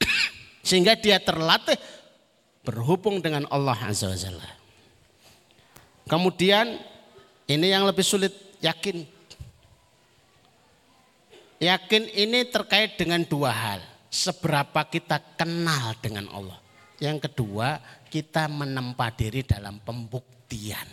Sehingga 0.68 0.96
dia 0.96 1.20
terlatih 1.20 1.76
berhubung 2.64 3.20
dengan 3.20 3.44
Allah 3.52 3.76
Azza 3.76 4.08
wa 4.08 4.16
Jalla. 4.16 4.50
Kemudian 6.08 6.80
ini 7.44 7.66
yang 7.68 7.84
lebih 7.84 8.04
sulit 8.04 8.32
yakin. 8.64 9.04
Yakin 11.60 12.02
ini 12.08 12.48
terkait 12.48 12.96
dengan 12.96 13.20
dua 13.20 13.52
hal. 13.52 13.80
Seberapa 14.08 14.88
kita 14.88 15.20
kenal 15.36 15.92
dengan 16.00 16.24
Allah. 16.32 16.63
Yang 17.04 17.28
kedua, 17.28 17.76
kita 18.08 18.48
menempa 18.48 19.12
diri 19.12 19.44
dalam 19.44 19.76
pembuktian. 19.84 20.88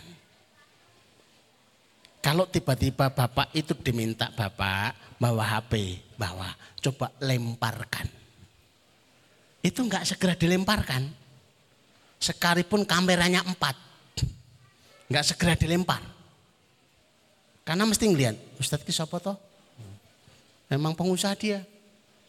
Kalau 2.20 2.44
tiba-tiba 2.52 3.08
Bapak 3.08 3.48
itu 3.56 3.72
diminta 3.80 4.28
Bapak 4.28 5.16
bawa 5.16 5.56
HP, 5.56 6.04
bawa, 6.20 6.52
coba 6.84 7.16
lemparkan. 7.24 8.04
Itu 9.64 9.88
enggak 9.88 10.04
segera 10.04 10.36
dilemparkan. 10.36 11.08
Sekalipun 12.20 12.84
kameranya 12.84 13.40
empat. 13.48 13.74
Enggak 15.08 15.24
segera 15.32 15.56
dilempar. 15.56 16.04
Karena 17.64 17.88
mesti 17.88 18.04
ngeliat, 18.04 18.36
Ustadz 18.60 18.84
ki 18.84 18.92
sapa 18.92 19.16
toh? 19.16 19.40
Memang 20.68 20.92
pengusaha 20.92 21.32
dia. 21.40 21.64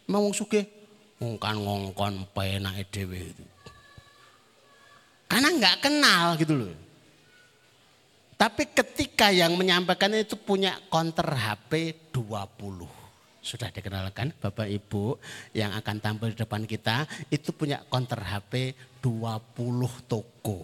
Memang 0.07 0.31
wong 0.31 0.35
sugih. 0.35 0.65
Ngongkon 1.19 1.57
ngongkon 1.67 2.13
penake 2.31 2.87
dhewe 2.89 3.19
itu. 3.27 3.52
Karena 5.27 5.49
nggak 5.49 5.77
kenal 5.81 6.37
gitu 6.37 6.53
loh. 6.53 6.75
Tapi 8.37 8.67
ketika 8.75 9.31
yang 9.31 9.55
menyampaikan 9.55 10.11
itu 10.11 10.35
punya 10.35 10.75
konter 10.91 11.23
HP 11.23 11.95
20. 12.11 13.03
Sudah 13.43 13.67
dikenalkan 13.71 14.31
Bapak 14.39 14.71
Ibu 14.71 15.19
yang 15.51 15.75
akan 15.75 15.99
tampil 15.99 16.31
di 16.31 16.39
depan 16.39 16.63
kita 16.63 17.07
itu 17.27 17.51
punya 17.51 17.83
konter 17.87 18.19
HP 18.19 18.75
20 19.03 20.07
toko. 20.07 20.63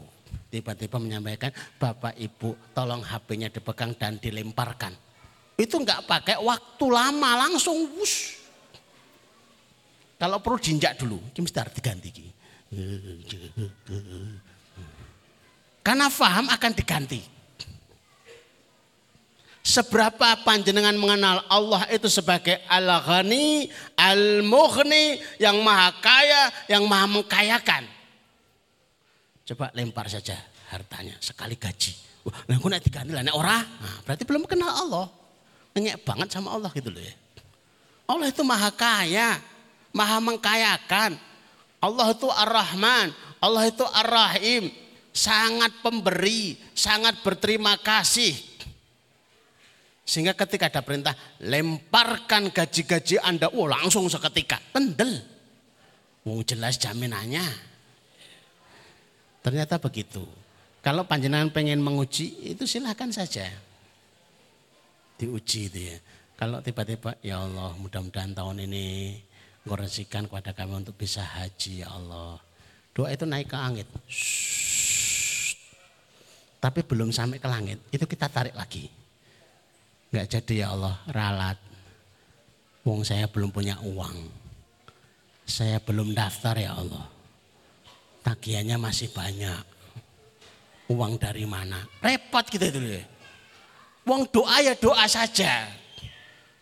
Tiba-tiba 0.49 0.97
menyampaikan 0.97 1.51
Bapak 1.75 2.15
Ibu 2.15 2.71
tolong 2.71 3.03
HP-nya 3.03 3.51
dipegang 3.51 3.93
dan 3.99 4.17
dilemparkan. 4.17 4.95
Itu 5.59 5.83
nggak 5.83 6.07
pakai 6.07 6.39
waktu 6.39 6.85
lama 6.87 7.47
langsung 7.47 7.95
wush. 7.99 8.39
Kalau 10.19 10.39
perlu 10.43 10.59
jinjak 10.59 10.99
dulu, 10.99 11.19
mesti 11.35 11.59
harus 11.59 11.75
diganti. 11.75 12.11
Karena 15.79 16.11
faham 16.11 16.51
akan 16.51 16.71
diganti. 16.75 17.21
Seberapa 19.59 20.39
panjenengan 20.41 20.95
mengenal 20.97 21.45
Allah 21.45 21.85
itu 21.93 22.09
sebagai 22.09 22.57
Al-Ghani, 22.65 23.69
Al-Mughni, 23.93 25.19
yang 25.37 25.61
maha 25.61 25.93
kaya, 25.99 26.49
yang 26.71 26.89
maha 26.89 27.05
mengkayakan. 27.05 27.85
Coba 29.45 29.69
lempar 29.77 30.09
saja 30.09 30.37
hartanya 30.73 31.17
sekali 31.21 31.53
gaji. 31.59 31.93
Nah 32.49 32.57
nak 32.57 32.81
diganti 32.81 33.11
lah, 33.13 33.25
ora. 33.33 33.61
Nah, 33.61 33.95
berarti 34.05 34.23
belum 34.25 34.45
kenal 34.45 34.69
Allah. 34.69 35.05
Nengek 35.77 36.01
banget 36.01 36.33
sama 36.33 36.53
Allah 36.53 36.69
gitu 36.73 36.89
loh 36.89 37.01
ya. 37.01 37.13
Allah 38.09 38.25
itu 38.29 38.41
maha 38.41 38.73
kaya, 38.73 39.37
maha 39.93 40.17
mengkayakan. 40.17 41.13
Allah 41.79 42.07
itu 42.09 42.27
Ar-Rahman, 42.27 43.13
Allah 43.37 43.63
itu 43.69 43.85
Ar-Rahim 43.85 44.88
sangat 45.19 45.83
pemberi, 45.83 46.55
sangat 46.71 47.19
berterima 47.19 47.75
kasih. 47.75 48.31
Sehingga 50.07 50.33
ketika 50.33 50.71
ada 50.71 50.81
perintah, 50.81 51.13
lemparkan 51.43 52.49
gaji-gaji 52.49 53.21
Anda, 53.21 53.51
oh 53.51 53.67
langsung 53.69 54.07
seketika, 54.09 54.57
pendel. 54.73 55.21
Mau 56.25 56.41
jelas 56.41 56.79
jaminannya. 56.81 57.45
Ternyata 59.43 59.77
begitu. 59.77 60.25
Kalau 60.79 61.05
panjenengan 61.05 61.51
pengen 61.53 61.83
menguji, 61.83 62.55
itu 62.55 62.65
silahkan 62.65 63.11
saja. 63.11 63.45
Diuji 65.19 65.67
itu 65.69 65.79
ya. 65.93 65.97
Kalau 66.39 66.63
tiba-tiba, 66.63 67.19
ya 67.19 67.43
Allah 67.43 67.75
mudah-mudahan 67.75 68.31
tahun 68.31 68.63
ini 68.65 69.19
ngoresikan 69.67 70.31
kepada 70.31 70.55
kami 70.55 70.87
untuk 70.87 70.95
bisa 70.95 71.21
haji 71.21 71.83
ya 71.83 71.91
Allah. 71.91 72.39
Doa 72.95 73.11
itu 73.11 73.27
naik 73.27 73.51
ke 73.51 73.57
angin. 73.59 73.87
Shhh 74.07 74.68
tapi 76.59 76.83
belum 76.83 77.15
sampai 77.15 77.39
ke 77.39 77.47
langit, 77.47 77.79
itu 77.87 78.03
kita 78.03 78.27
tarik 78.27 78.51
lagi. 78.51 78.91
Enggak 80.11 80.27
jadi 80.27 80.67
ya 80.67 80.67
Allah, 80.75 80.95
ralat. 81.07 81.57
Wong 82.83 83.07
saya 83.07 83.31
belum 83.31 83.47
punya 83.47 83.79
uang. 83.79 84.17
Saya 85.47 85.79
belum 85.79 86.11
daftar 86.11 86.59
ya 86.59 86.75
Allah. 86.75 87.07
Tagihannya 88.27 88.75
masih 88.75 89.07
banyak. 89.15 89.63
Uang 90.91 91.15
dari 91.15 91.47
mana? 91.47 91.79
Repot 92.03 92.43
kita 92.43 92.67
itu. 92.67 92.81
Ya. 92.81 93.05
Wong 94.03 94.27
doa 94.27 94.59
ya 94.59 94.75
doa 94.75 95.05
saja. 95.07 95.69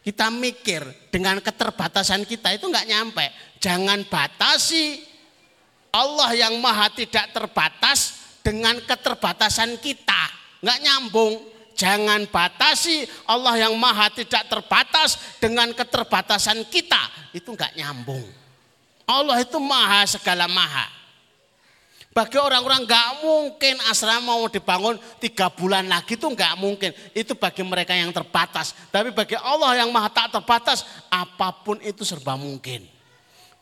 Kita 0.04 0.30
mikir 0.32 1.10
dengan 1.10 1.42
keterbatasan 1.42 2.24
kita 2.24 2.54
itu 2.54 2.70
enggak 2.70 2.88
nyampe. 2.88 3.26
Jangan 3.60 4.06
batasi 4.08 5.04
Allah 5.92 6.32
yang 6.36 6.60
maha 6.62 6.92
tidak 6.94 7.32
terbatas 7.34 8.27
dengan 8.48 8.80
keterbatasan 8.80 9.76
kita. 9.84 10.24
Nggak 10.64 10.80
nyambung. 10.80 11.36
Jangan 11.78 12.26
batasi 12.32 13.06
Allah 13.28 13.68
yang 13.68 13.76
maha 13.76 14.08
tidak 14.10 14.48
terbatas 14.48 15.20
dengan 15.38 15.76
keterbatasan 15.76 16.64
kita. 16.72 17.12
Itu 17.36 17.52
nggak 17.52 17.76
nyambung. 17.76 18.24
Allah 19.04 19.44
itu 19.44 19.60
maha 19.60 20.08
segala 20.08 20.48
maha. 20.48 20.88
Bagi 22.16 22.42
orang-orang 22.42 22.82
nggak 22.90 23.10
mungkin 23.22 23.78
asrama 23.94 24.34
mau 24.34 24.50
dibangun 24.50 24.98
tiga 25.22 25.54
bulan 25.54 25.86
lagi 25.86 26.18
itu 26.18 26.26
nggak 26.26 26.58
mungkin. 26.58 26.90
Itu 27.14 27.38
bagi 27.38 27.62
mereka 27.62 27.94
yang 27.94 28.10
terbatas. 28.10 28.74
Tapi 28.90 29.14
bagi 29.14 29.38
Allah 29.38 29.86
yang 29.86 29.94
maha 29.94 30.10
tak 30.10 30.34
terbatas, 30.34 30.82
apa 31.14 31.54
pun 31.62 31.78
itu 31.86 32.02
serba 32.02 32.34
mungkin. 32.34 32.90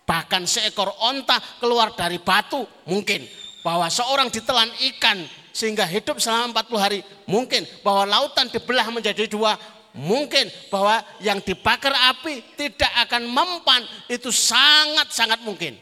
Bahkan 0.07 0.47
seekor 0.47 0.87
onta 1.03 1.35
keluar 1.59 1.91
dari 1.97 2.15
batu 2.21 2.63
mungkin 2.87 3.27
bahwa 3.65 3.89
seorang 3.89 4.29
ditelan 4.29 4.69
ikan 4.93 5.25
sehingga 5.49 5.89
hidup 5.89 6.21
selama 6.21 6.61
40 6.61 6.85
hari 6.85 6.99
mungkin 7.25 7.65
bahwa 7.81 8.05
lautan 8.05 8.45
dibelah 8.53 8.85
menjadi 8.93 9.25
dua 9.25 9.57
mungkin 9.97 10.45
bahwa 10.69 11.01
yang 11.17 11.41
dibakar 11.41 11.89
api 12.13 12.45
tidak 12.53 12.93
akan 13.09 13.25
mempan 13.25 13.81
itu 14.05 14.29
sangat-sangat 14.29 15.41
mungkin. 15.41 15.81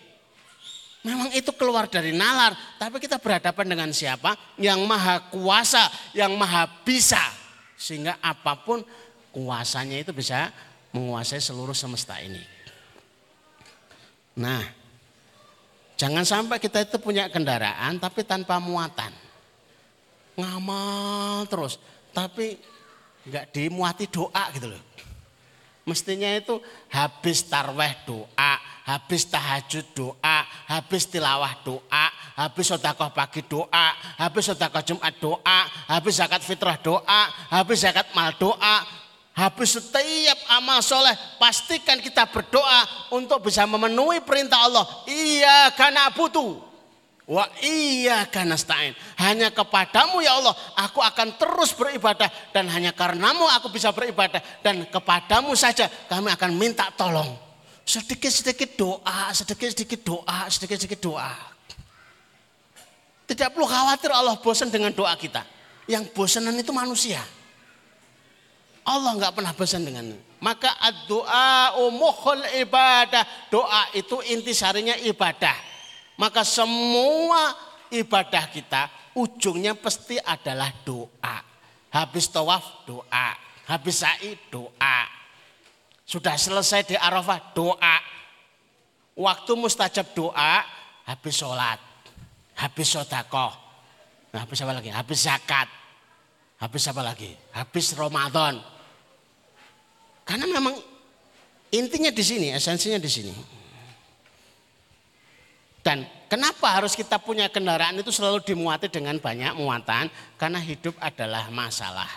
Memang 1.04 1.36
itu 1.36 1.52
keluar 1.60 1.92
dari 1.92 2.16
nalar 2.16 2.56
tapi 2.80 3.04
kita 3.04 3.20
berhadapan 3.20 3.76
dengan 3.76 3.90
siapa? 3.92 4.40
Yang 4.56 4.80
maha 4.88 5.20
kuasa 5.28 5.92
yang 6.16 6.40
maha 6.40 6.64
bisa. 6.88 7.20
Sehingga 7.76 8.16
apa 8.24 8.64
pun 8.64 8.80
kuasanya 9.36 10.00
itu 10.00 10.16
bisa 10.16 10.48
menguasai 10.96 11.44
seluruh 11.44 11.76
semesta 11.76 12.16
ini. 12.24 12.40
Nah, 14.40 14.83
jangan 16.04 16.28
sampai 16.28 16.60
kita 16.60 16.84
itu 16.84 17.00
punya 17.00 17.32
kendaraan 17.32 17.96
tapi 17.96 18.28
tanpa 18.28 18.60
muatan. 18.60 19.16
Ngamal 20.36 21.48
terus, 21.48 21.80
tapi 22.12 22.60
nggak 23.24 23.56
dimuati 23.56 24.12
doa 24.12 24.52
gitu 24.52 24.68
loh. 24.68 24.84
Mestinya 25.84 26.28
itu 26.36 26.60
habis 26.92 27.44
tarweh 27.48 27.92
doa, 28.08 28.54
habis 28.84 29.28
tahajud 29.28 29.84
doa, 29.96 30.38
habis 30.68 31.08
tilawah 31.08 31.56
doa, 31.64 32.06
habis 32.40 32.72
sodakoh 32.72 33.12
pagi 33.12 33.44
doa, 33.44 33.88
habis 34.20 34.48
sodakoh 34.48 34.84
jumat 34.84 35.16
doa, 35.20 35.60
habis 35.88 36.20
zakat 36.20 36.40
fitrah 36.44 36.80
doa, 36.80 37.22
habis 37.52 37.84
zakat 37.84 38.12
mal 38.16 38.32
doa, 38.36 39.03
habis 39.34 39.74
setiap 39.74 40.38
amal 40.54 40.86
soleh 40.86 41.18
pastikan 41.42 41.98
kita 41.98 42.30
berdoa 42.30 43.10
untuk 43.18 43.50
bisa 43.50 43.66
memenuhi 43.66 44.22
perintah 44.22 44.62
Allah. 44.70 44.86
Iya 45.10 45.74
karena 45.74 46.14
butuh. 46.14 46.62
Wa 47.24 47.48
iya 47.64 48.28
nasta'in. 48.30 48.94
Hanya 49.18 49.50
kepadamu 49.50 50.22
ya 50.22 50.38
Allah 50.38 50.54
aku 50.78 51.00
akan 51.02 51.40
terus 51.40 51.74
beribadah 51.74 52.30
dan 52.54 52.70
hanya 52.70 52.94
karenamu 52.94 53.48
aku 53.58 53.74
bisa 53.74 53.90
beribadah 53.96 54.44
dan 54.62 54.86
kepadamu 54.86 55.56
saja 55.58 55.90
kami 56.12 56.30
akan 56.30 56.52
minta 56.54 56.92
tolong. 56.94 57.34
Sedikit-sedikit 57.84 58.80
doa, 58.80 59.34
sedikit-sedikit 59.34 60.00
doa, 60.08 60.48
sedikit-sedikit 60.48 61.00
doa. 61.04 61.32
Tidak 63.24 63.50
perlu 63.56 63.66
khawatir 63.66 64.12
Allah 64.14 64.38
bosan 64.38 64.70
dengan 64.70 64.92
doa 64.92 65.16
kita. 65.16 65.42
Yang 65.88 66.12
bosanan 66.16 66.56
itu 66.60 66.72
manusia. 66.76 67.24
Allah 68.84 69.12
nggak 69.16 69.34
pernah 69.40 69.54
bosan 69.56 69.88
dengan 69.88 70.12
Maka 70.44 70.76
doa 71.08 71.80
umuhul 71.80 72.44
ibadah. 72.60 73.24
Doa 73.48 73.88
itu 73.96 74.20
inti 74.28 74.52
sarinya 74.52 74.92
ibadah 75.00 75.74
maka 76.18 76.46
semua 76.46 77.58
ibadah 77.90 78.46
kita 78.50 78.90
ujungnya 79.18 79.74
pasti 79.74 80.18
adalah 80.22 80.70
doa. 80.86 81.38
Habis 81.94 82.30
tawaf 82.30 82.86
doa, 82.90 83.38
habis 83.70 84.02
sa'i 84.02 84.34
doa. 84.50 85.00
Sudah 86.04 86.34
selesai 86.38 86.90
di 86.90 86.96
Arafah 86.98 87.54
doa. 87.54 87.98
Waktu 89.14 89.52
mustajab 89.54 90.10
doa, 90.18 90.66
habis 91.06 91.38
sholat, 91.38 91.78
habis 92.58 92.90
sodakoh. 92.90 93.54
Nah, 94.34 94.42
habis 94.42 94.58
apa 94.66 94.74
lagi? 94.74 94.90
Habis 94.90 95.30
zakat. 95.30 95.70
Habis 96.58 96.90
apa 96.90 97.02
lagi? 97.06 97.30
Habis 97.54 97.94
Ramadan. 97.94 98.58
Karena 100.24 100.48
memang 100.48 100.76
intinya 101.72 102.12
di 102.12 102.24
sini, 102.24 102.48
esensinya 102.56 103.00
di 103.00 103.12
sini. 103.12 103.34
Dan 105.84 106.08
kenapa 106.32 106.80
harus 106.80 106.96
kita 106.96 107.20
punya 107.20 107.52
kendaraan 107.52 108.00
itu 108.00 108.08
selalu 108.08 108.40
dimuati 108.40 108.88
dengan 108.88 109.20
banyak 109.20 109.52
muatan? 109.60 110.08
Karena 110.40 110.64
hidup 110.64 110.96
adalah 111.04 111.52
masalah. 111.52 112.08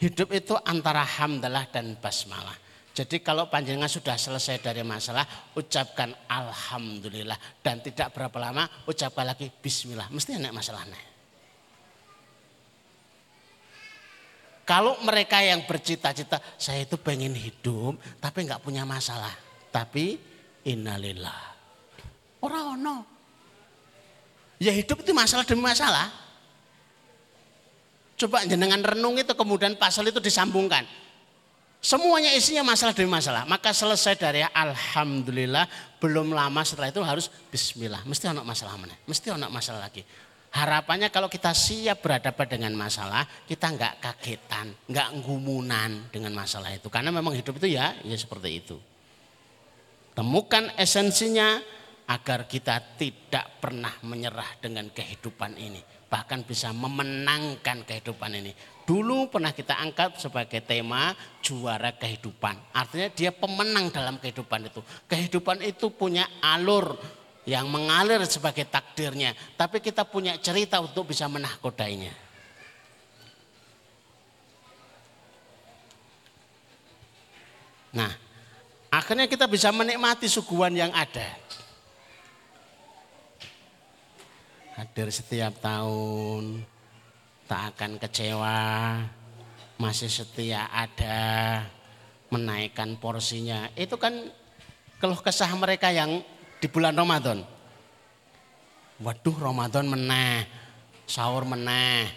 Hidup 0.00 0.32
itu 0.32 0.56
antara 0.64 1.04
hamdalah 1.04 1.68
dan 1.68 1.92
basmalah. 2.00 2.56
Jadi 2.96 3.22
kalau 3.22 3.46
panjenengan 3.46 3.86
sudah 3.86 4.18
selesai 4.18 4.58
dari 4.58 4.82
masalah, 4.82 5.22
ucapkan 5.54 6.10
Alhamdulillah. 6.26 7.36
Dan 7.62 7.78
tidak 7.84 8.10
berapa 8.10 8.34
lama, 8.42 8.66
ucapkan 8.88 9.28
lagi 9.28 9.52
Bismillah. 9.52 10.10
Mesti 10.10 10.34
enak 10.40 10.50
masalahnya. 10.50 11.07
Kalau 14.68 15.00
mereka 15.00 15.40
yang 15.40 15.64
bercita-cita, 15.64 16.36
saya 16.60 16.84
itu 16.84 17.00
pengen 17.00 17.32
hidup, 17.32 17.96
tapi 18.20 18.44
nggak 18.44 18.60
punya 18.60 18.84
masalah. 18.84 19.32
Tapi 19.72 20.20
innalillah 20.68 21.48
Orang 22.38 22.78
ono. 22.78 22.96
Ya 24.58 24.74
hidup 24.74 25.02
itu 25.02 25.10
masalah 25.14 25.46
demi 25.46 25.62
masalah. 25.62 26.10
Coba 28.18 28.42
jenengan 28.46 28.82
renung 28.82 29.14
itu 29.18 29.30
kemudian 29.34 29.78
pasal 29.78 30.06
itu 30.10 30.18
disambungkan. 30.18 30.82
Semuanya 31.78 32.34
isinya 32.34 32.66
masalah 32.66 32.90
demi 32.90 33.06
masalah. 33.06 33.46
Maka 33.46 33.70
selesai 33.70 34.18
dari 34.18 34.42
Alhamdulillah 34.42 35.70
belum 36.02 36.34
lama 36.34 36.62
setelah 36.66 36.90
itu 36.90 37.02
harus 37.06 37.30
Bismillah. 37.54 38.02
Mesti 38.02 38.34
ono 38.34 38.42
masalah 38.42 38.74
mana? 38.74 38.94
Mesti 39.06 39.30
ono 39.30 39.46
masalah 39.46 39.86
lagi. 39.86 40.02
Harapannya 40.48 41.12
kalau 41.12 41.28
kita 41.28 41.52
siap 41.52 42.00
berhadapan 42.00 42.46
dengan 42.48 42.72
masalah, 42.72 43.28
kita 43.44 43.68
nggak 43.68 43.94
kagetan, 44.00 44.72
nggak 44.88 45.08
ngumunan 45.20 46.08
dengan 46.08 46.32
masalah 46.32 46.72
itu. 46.72 46.88
Karena 46.88 47.12
memang 47.12 47.36
hidup 47.36 47.60
itu 47.60 47.76
ya, 47.76 47.92
ya 48.00 48.16
seperti 48.16 48.48
itu. 48.64 48.76
Temukan 50.16 50.72
esensinya, 50.80 51.60
agar 52.08 52.48
kita 52.48 52.96
tidak 52.96 53.60
pernah 53.60 53.92
menyerah 54.00 54.56
dengan 54.64 54.88
kehidupan 54.88 55.60
ini, 55.60 55.84
bahkan 56.08 56.40
bisa 56.40 56.72
memenangkan 56.72 57.84
kehidupan 57.84 58.32
ini. 58.32 58.56
Dulu 58.88 59.28
pernah 59.28 59.52
kita 59.52 59.76
angkat 59.76 60.16
sebagai 60.16 60.64
tema 60.64 61.12
juara 61.44 61.92
kehidupan. 61.92 62.72
Artinya 62.72 63.12
dia 63.12 63.28
pemenang 63.28 63.92
dalam 63.92 64.16
kehidupan 64.16 64.72
itu. 64.72 64.80
Kehidupan 65.04 65.60
itu 65.60 65.92
punya 65.92 66.24
alur 66.40 66.96
yang 67.48 67.64
mengalir 67.72 68.20
sebagai 68.28 68.68
takdirnya, 68.68 69.32
tapi 69.56 69.80
kita 69.80 70.04
punya 70.04 70.36
cerita 70.36 70.84
untuk 70.84 71.08
bisa 71.08 71.24
menahkodainya. 71.32 72.12
Nah, 77.96 78.12
akhirnya 78.92 79.24
kita 79.24 79.48
bisa 79.48 79.72
menikmati 79.72 80.28
suguhan 80.28 80.76
yang 80.76 80.92
ada. 80.92 81.48
hadir 84.78 85.10
setiap 85.10 85.58
tahun, 85.58 86.62
tak 87.50 87.74
akan 87.74 87.98
kecewa, 87.98 88.62
masih 89.74 90.06
setia 90.06 90.70
ada, 90.70 91.66
menaikkan 92.30 92.94
porsinya. 92.94 93.66
Itu 93.74 93.98
kan 93.98 94.30
keluh 95.02 95.18
kesah 95.18 95.50
mereka 95.58 95.90
yang 95.90 96.22
di 96.58 96.66
bulan 96.66 96.94
Ramadan. 96.94 97.42
Waduh 98.98 99.36
Ramadan 99.38 99.86
meneh, 99.86 100.42
sahur 101.06 101.46
meneh, 101.46 102.10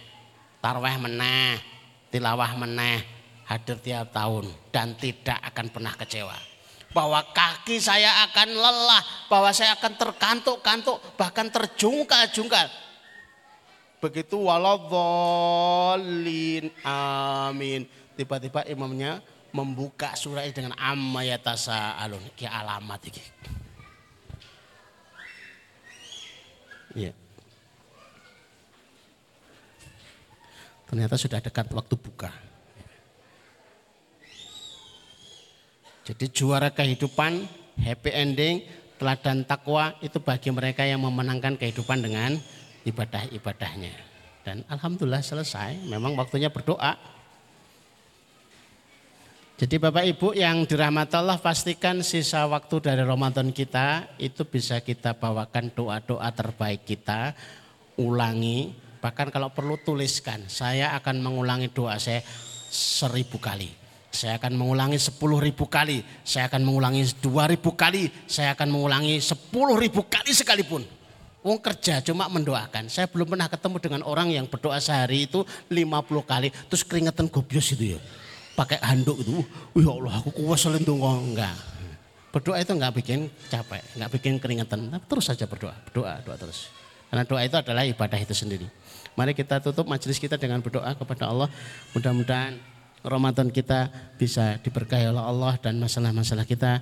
tarweh 0.57 0.97
meneh, 0.97 1.61
tilawah 2.09 2.57
meneh, 2.57 3.05
hadir 3.45 3.77
tiap 3.77 4.09
tahun 4.09 4.49
dan 4.73 4.97
tidak 4.97 5.37
akan 5.53 5.69
pernah 5.69 5.93
kecewa 5.93 6.51
bahwa 6.91 7.23
kaki 7.31 7.79
saya 7.79 8.27
akan 8.27 8.49
lelah, 8.51 9.03
bahwa 9.31 9.51
saya 9.55 9.79
akan 9.79 9.95
terkantuk-kantuk, 9.95 10.99
bahkan 11.15 11.47
terjungkal-jungkal. 11.47 12.67
Begitu 14.01 14.35
waladhalin 14.49 15.53
amin. 16.83 17.87
Tiba-tiba 18.17 18.65
imamnya 18.67 19.21
membuka 19.55 20.17
surah 20.17 20.43
ini 20.43 20.51
dengan 20.51 20.73
amma 20.75 21.23
yatasa 21.23 21.95
alun. 22.01 22.19
Ki 22.35 22.49
alamat 22.49 23.07
ini. 23.07 23.23
Ya. 26.97 27.11
Ternyata 30.91 31.15
sudah 31.15 31.39
dekat 31.39 31.71
waktu 31.71 31.95
buka. 31.95 32.31
Jadi 36.03 36.27
juara 36.35 36.67
kehidupan, 36.67 37.47
happy 37.79 38.11
ending, 38.11 38.67
teladan 38.99 39.47
takwa 39.47 39.95
itu 40.03 40.19
bagi 40.19 40.51
mereka 40.51 40.83
yang 40.83 40.99
memenangkan 40.99 41.55
kehidupan 41.55 42.03
dengan 42.03 42.35
ibadah-ibadahnya. 42.83 43.95
Dan 44.43 44.67
alhamdulillah 44.67 45.23
selesai, 45.23 45.85
memang 45.87 46.17
waktunya 46.19 46.51
berdoa. 46.51 46.97
Jadi 49.61 49.77
Bapak 49.77 50.01
Ibu 50.17 50.33
yang 50.33 50.65
dirahmati 50.65 51.21
Allah 51.21 51.37
pastikan 51.37 52.01
sisa 52.01 52.49
waktu 52.49 52.81
dari 52.81 53.05
Ramadan 53.05 53.53
kita 53.53 54.09
itu 54.17 54.41
bisa 54.41 54.81
kita 54.81 55.13
bawakan 55.13 55.69
doa-doa 55.77 56.33
terbaik 56.33 56.81
kita, 56.81 57.37
ulangi, 58.01 58.73
bahkan 59.05 59.29
kalau 59.29 59.53
perlu 59.53 59.77
tuliskan. 59.77 60.49
Saya 60.49 60.97
akan 60.97 61.21
mengulangi 61.21 61.69
doa 61.69 62.01
saya 62.01 62.25
seribu 62.73 63.37
kali. 63.37 63.69
Saya 64.09 64.41
akan 64.41 64.57
mengulangi 64.57 64.97
sepuluh 64.97 65.37
ribu 65.37 65.69
kali. 65.69 66.01
Saya 66.25 66.49
akan 66.49 66.65
mengulangi 66.65 67.05
dua 67.21 67.45
ribu 67.45 67.77
kali. 67.77 68.09
Saya 68.25 68.57
akan 68.57 68.65
mengulangi 68.65 69.21
sepuluh 69.21 69.77
ribu 69.77 70.09
kali 70.09 70.33
sekalipun. 70.33 70.81
Wong 71.45 71.61
kerja 71.61 72.01
cuma 72.01 72.25
mendoakan. 72.33 72.89
Saya 72.89 73.05
belum 73.05 73.37
pernah 73.37 73.45
ketemu 73.45 73.77
dengan 73.77 74.01
orang 74.09 74.33
yang 74.33 74.49
berdoa 74.49 74.81
sehari 74.81 75.29
itu 75.29 75.45
lima 75.69 76.01
puluh 76.01 76.25
kali. 76.25 76.49
Terus 76.49 76.81
keringetan 76.81 77.29
gobios 77.29 77.69
itu 77.77 77.93
ya. 77.93 78.01
Pakai 78.53 78.77
handuk 78.83 79.23
itu. 79.23 79.41
Wih 79.73 79.83
ya 79.85 79.91
Allah 79.95 80.13
aku 80.19 80.29
kuwasalin 80.35 80.83
tuh 80.83 80.99
enggak. 80.99 81.55
Berdoa 82.31 82.63
itu 82.63 82.71
enggak 82.71 82.93
bikin 82.95 83.19
capek. 83.51 83.83
Enggak 83.99 84.09
bikin 84.15 84.33
keringetan. 84.39 84.87
Terus 85.07 85.25
saja 85.27 85.47
berdoa. 85.47 85.75
Berdoa, 85.89 86.23
doa 86.23 86.35
terus. 86.39 86.71
Karena 87.11 87.27
doa 87.27 87.41
itu 87.43 87.55
adalah 87.59 87.83
ibadah 87.83 88.19
itu 88.19 88.31
sendiri. 88.31 88.67
Mari 89.19 89.35
kita 89.35 89.59
tutup 89.59 89.83
majelis 89.83 90.15
kita 90.15 90.39
dengan 90.39 90.63
berdoa 90.63 90.95
kepada 90.95 91.27
Allah. 91.27 91.51
Mudah-mudahan 91.91 92.55
Ramadan 93.03 93.51
kita 93.51 93.91
bisa 94.15 94.61
diberkahi 94.63 95.11
oleh 95.11 95.19
Allah 95.19 95.59
dan 95.59 95.75
masalah-masalah 95.81 96.47
kita 96.47 96.79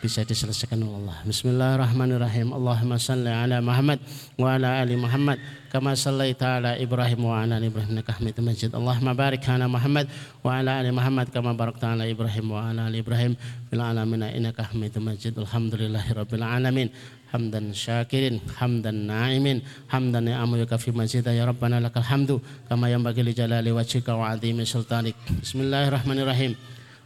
bisa 0.00 0.20
diselesaikan 0.22 0.76
oleh 0.82 1.00
Allah. 1.00 1.16
Bismillahirrahmanirrahim. 1.24 2.52
Allahumma 2.52 3.00
salli 3.00 3.32
ala 3.32 3.64
Muhammad 3.64 3.98
wa 4.36 4.52
ala 4.52 4.84
ali 4.84 4.94
Muhammad 4.94 5.40
kama 5.72 5.96
sallaita 5.96 6.60
ala 6.60 6.76
Ibrahim 6.76 7.24
wa 7.24 7.40
ala 7.40 7.56
ali 7.56 7.72
Ibrahim 7.72 7.96
innaka 7.96 8.16
Hamidum 8.20 8.44
Majid. 8.44 8.70
Allahumma 8.76 9.16
barik 9.16 9.48
ala 9.48 9.64
Muhammad 9.66 10.06
wa 10.44 10.52
ala 10.52 10.84
ali 10.84 10.90
Muhammad 10.92 11.32
kama 11.32 11.56
barakta 11.56 11.96
ala 11.96 12.04
Ibrahim 12.04 12.46
wa 12.52 12.68
ala 12.68 12.92
ali 12.92 13.00
Ibrahim 13.00 13.32
fil 13.72 13.80
alamin 13.80 14.22
innaka 14.36 14.68
Hamidum 14.68 15.08
Majid. 15.08 15.32
Alhamdulillahirabbil 15.36 16.44
alamin. 16.44 16.88
hamdan 17.26 17.74
syakirin 17.74 18.38
hamdan 18.54 19.10
na'imin 19.10 19.58
hamdan 19.90 20.30
ni'amu 20.30 20.62
yakafi 20.62 20.94
masjidah 20.94 21.34
ya 21.34 21.42
Rabbana 21.44 21.82
lakal 21.82 22.06
hamdu 22.06 22.38
kama 22.70 22.86
yang 22.86 23.02
bagi 23.02 23.26
li 23.26 23.34
jalali 23.34 23.74
wajhika 23.74 24.14
wa 24.14 24.30
azimi 24.30 24.62
sultanik 24.62 25.18
bismillahirrahmanirrahim 25.42 26.54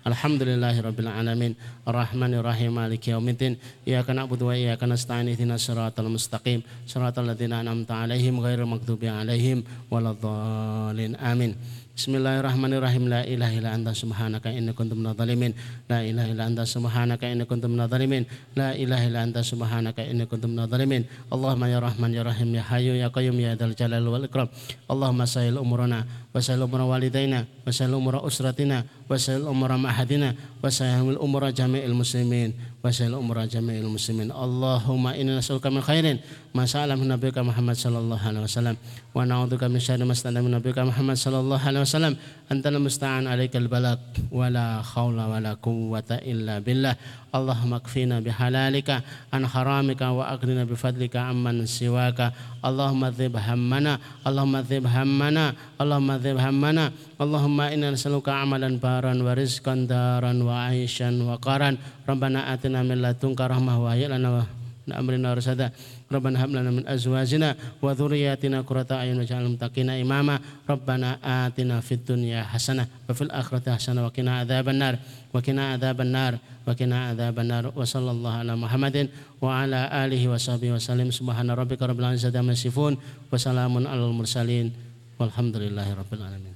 Alhamdulillahi 0.07 0.81
Rabbil 0.81 1.09
Alamin. 1.09 1.53
Ar-Rahmanir 1.87 2.45
Rahim 2.45 2.73
Maliki 2.73 3.11
Yawmiddin 3.11 3.57
Iyaka 3.87 4.15
na'budu 4.15 4.49
wa 4.49 4.57
iyaka 4.57 4.87
nasta'in. 4.87 5.29
Ihdina 5.29 5.61
siratal 5.61 6.09
mustaqim. 6.09 6.63
Siratal 6.87 7.29
ladzina 7.29 7.61
an'amta 7.61 8.01
alaihim 8.05 8.41
Ghairil 8.41 8.69
maghdubi 8.69 9.09
alaihim 9.09 9.65
Waladhdallin 9.91 11.17
Amin 11.21 11.57
Bismillahirrahmanirrahim. 12.01 13.13
La 13.13 13.29
ilaha 13.29 13.53
illa 13.53 13.77
anta 13.77 13.93
subhanaka 13.93 14.49
inni 14.49 14.73
kuntu 14.73 14.97
minadh 14.97 15.21
dhalimin. 15.21 15.53
La 15.85 16.01
ilaha 16.01 16.33
illa 16.33 16.49
anta 16.49 16.65
subhanaka 16.65 17.29
inni 17.29 17.45
kuntu 17.45 17.69
minadh 17.69 17.93
dhalimin. 17.93 18.25
La 18.57 18.73
ilaha 18.73 19.05
illa 19.05 19.21
anta 19.21 19.45
subhanaka 19.45 20.01
inni 20.09 20.25
kuntu 20.25 20.49
minadh 20.49 20.73
dhalimin. 20.73 21.05
Allahumma 21.29 21.69
ya 21.69 21.77
rahman 21.77 22.09
ya 22.17 22.25
rahim 22.25 22.57
ya 22.57 22.65
hayyu 22.65 22.97
ya 22.97 23.13
qayyum 23.13 23.37
ya 23.37 23.53
dzal 23.53 23.77
jalal 23.77 24.01
wal 24.09 24.25
ikram. 24.25 24.49
Allahumma 24.89 25.29
sahil 25.29 25.61
umurana 25.61 26.09
wa 26.33 26.41
sahil 26.41 26.65
umura 26.65 26.89
walidaina 26.89 27.45
wa 27.45 27.69
sahil 27.69 27.93
umura 27.93 28.25
usratina 28.25 28.89
wa 29.05 29.21
sahil 29.21 29.45
umura 29.45 29.77
ma'hadina 29.77 30.33
wa 30.63 30.73
sahil 30.73 31.21
umura 31.21 31.53
jami'il 31.53 31.93
muslimin 31.93 32.57
wa 32.81 32.89
sahil 32.89 33.13
umura 33.13 33.45
jami'il 33.45 33.85
muslimin. 33.85 34.33
Allahumma 34.33 35.21
inna 35.21 35.37
nas'aluka 35.37 35.69
min 35.69 35.85
khairin 35.85 36.17
ma 36.51 36.67
sa'ala 36.67 36.99
min 36.99 37.07
nabiyyika 37.07 37.47
Muhammad 37.47 37.79
sallallahu 37.79 38.19
alaihi 38.19 38.43
wasallam. 38.43 38.77
Wa 39.15 39.23
na'udzubika 39.23 39.71
min 39.71 39.79
syarri 39.79 40.03
ma 40.03 40.15
min 40.15 40.51
nabiyyika 40.51 40.83
Muhammad 40.83 41.15
sallallahu 41.15 41.63
alaihi 41.63 41.87
wasallam. 41.87 42.15
Antal 42.51 42.83
musta'an 42.83 43.31
alaikal 43.31 43.71
balak 43.71 44.03
wala 44.35 44.83
khawla 44.83 45.31
wala 45.31 45.55
quwwata 45.63 46.19
illa 46.27 46.59
billah. 46.59 46.99
Allahumma 47.31 47.79
kfina 47.79 48.19
bihalalika 48.19 49.07
an 49.31 49.47
haramika 49.47 50.11
wa 50.11 50.27
aghnina 50.27 50.67
bifadlika 50.67 51.31
amman 51.31 51.63
siwaka. 51.71 52.35
Allahumma 52.67 53.15
dhib 53.15 53.39
hammana 53.39 54.03
Allahumma 54.27 54.67
dhib 54.67 54.91
hammana 54.91 55.55
Allahumma 55.79 56.19
dhib 56.19 56.43
hammana. 56.43 56.91
Allahumma 57.23 57.71
inna 57.71 57.95
nas'aluka 57.95 58.35
amalan 58.35 58.83
baran 58.83 59.23
wa 59.23 59.39
rizqan 59.39 59.87
daran 59.87 60.43
wa 60.43 60.67
aishan 60.67 61.23
wa 61.23 61.39
qaran. 61.39 61.79
Rabbana 62.03 62.51
atina 62.51 62.83
min 62.83 62.99
ladunka 62.99 63.47
rahmah 63.47 63.79
wa 63.79 63.95
lana 63.95 64.43
wa 64.43 64.43
amrina 64.91 65.39
rasada 65.39 65.71
Rabbana 66.11 66.43
hab 66.43 66.51
lana 66.51 66.75
min 66.75 66.83
azwajina 66.91 67.55
wa 67.79 67.95
dhurriyyatina 67.95 68.67
qurrata 68.67 68.99
a'yun 68.99 69.23
waj'alna 69.23 69.47
muttaqina 69.47 69.95
imama. 69.95 70.43
Rabbana 70.67 71.23
atina 71.23 71.79
fid 71.79 72.03
dunya 72.03 72.43
hasanah 72.51 72.91
wa 73.07 73.15
fil 73.15 73.31
akhirati 73.31 73.71
hasanah 73.71 74.03
wa 74.03 74.11
qina 74.11 74.43
adzabannar 74.43 74.99
wa 75.31 75.39
qina 75.39 75.79
adzabannar 75.79 76.43
wa 76.67 76.75
qina 76.75 77.15
adzabannar 77.15 77.71
wa 77.71 77.87
sallallahu 77.87 78.43
ala 78.43 78.59
Muhammadin 78.59 79.07
wa 79.39 79.63
ala 79.63 79.87
alihi 79.87 80.27
wa 80.27 80.35
sahbihi 80.35 80.75
wa 80.75 80.83
sallim 80.83 81.15
subhana 81.15 81.55
rabbika 81.55 81.87
rabbil 81.87 82.11
izzati 82.11 82.43
amma 82.43 82.59
yasifun 82.59 82.99
wa 82.99 83.39
salamun 83.39 83.87
alal 83.87 84.11
mursalin 84.11 84.75
walhamdulillahi 85.15 85.95
rabbil 85.95 86.27
alamin. 86.27 86.55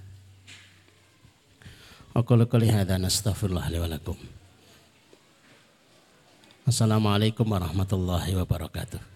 Aku 2.11 2.35
qouli 2.35 2.75
hadza 2.75 2.99
nastaghfirullah 2.99 3.71
li. 3.71 3.79
Assalamualaikum 6.67 7.47
warahmatullahi 7.47 8.35
wabarakatuh. 8.35 9.14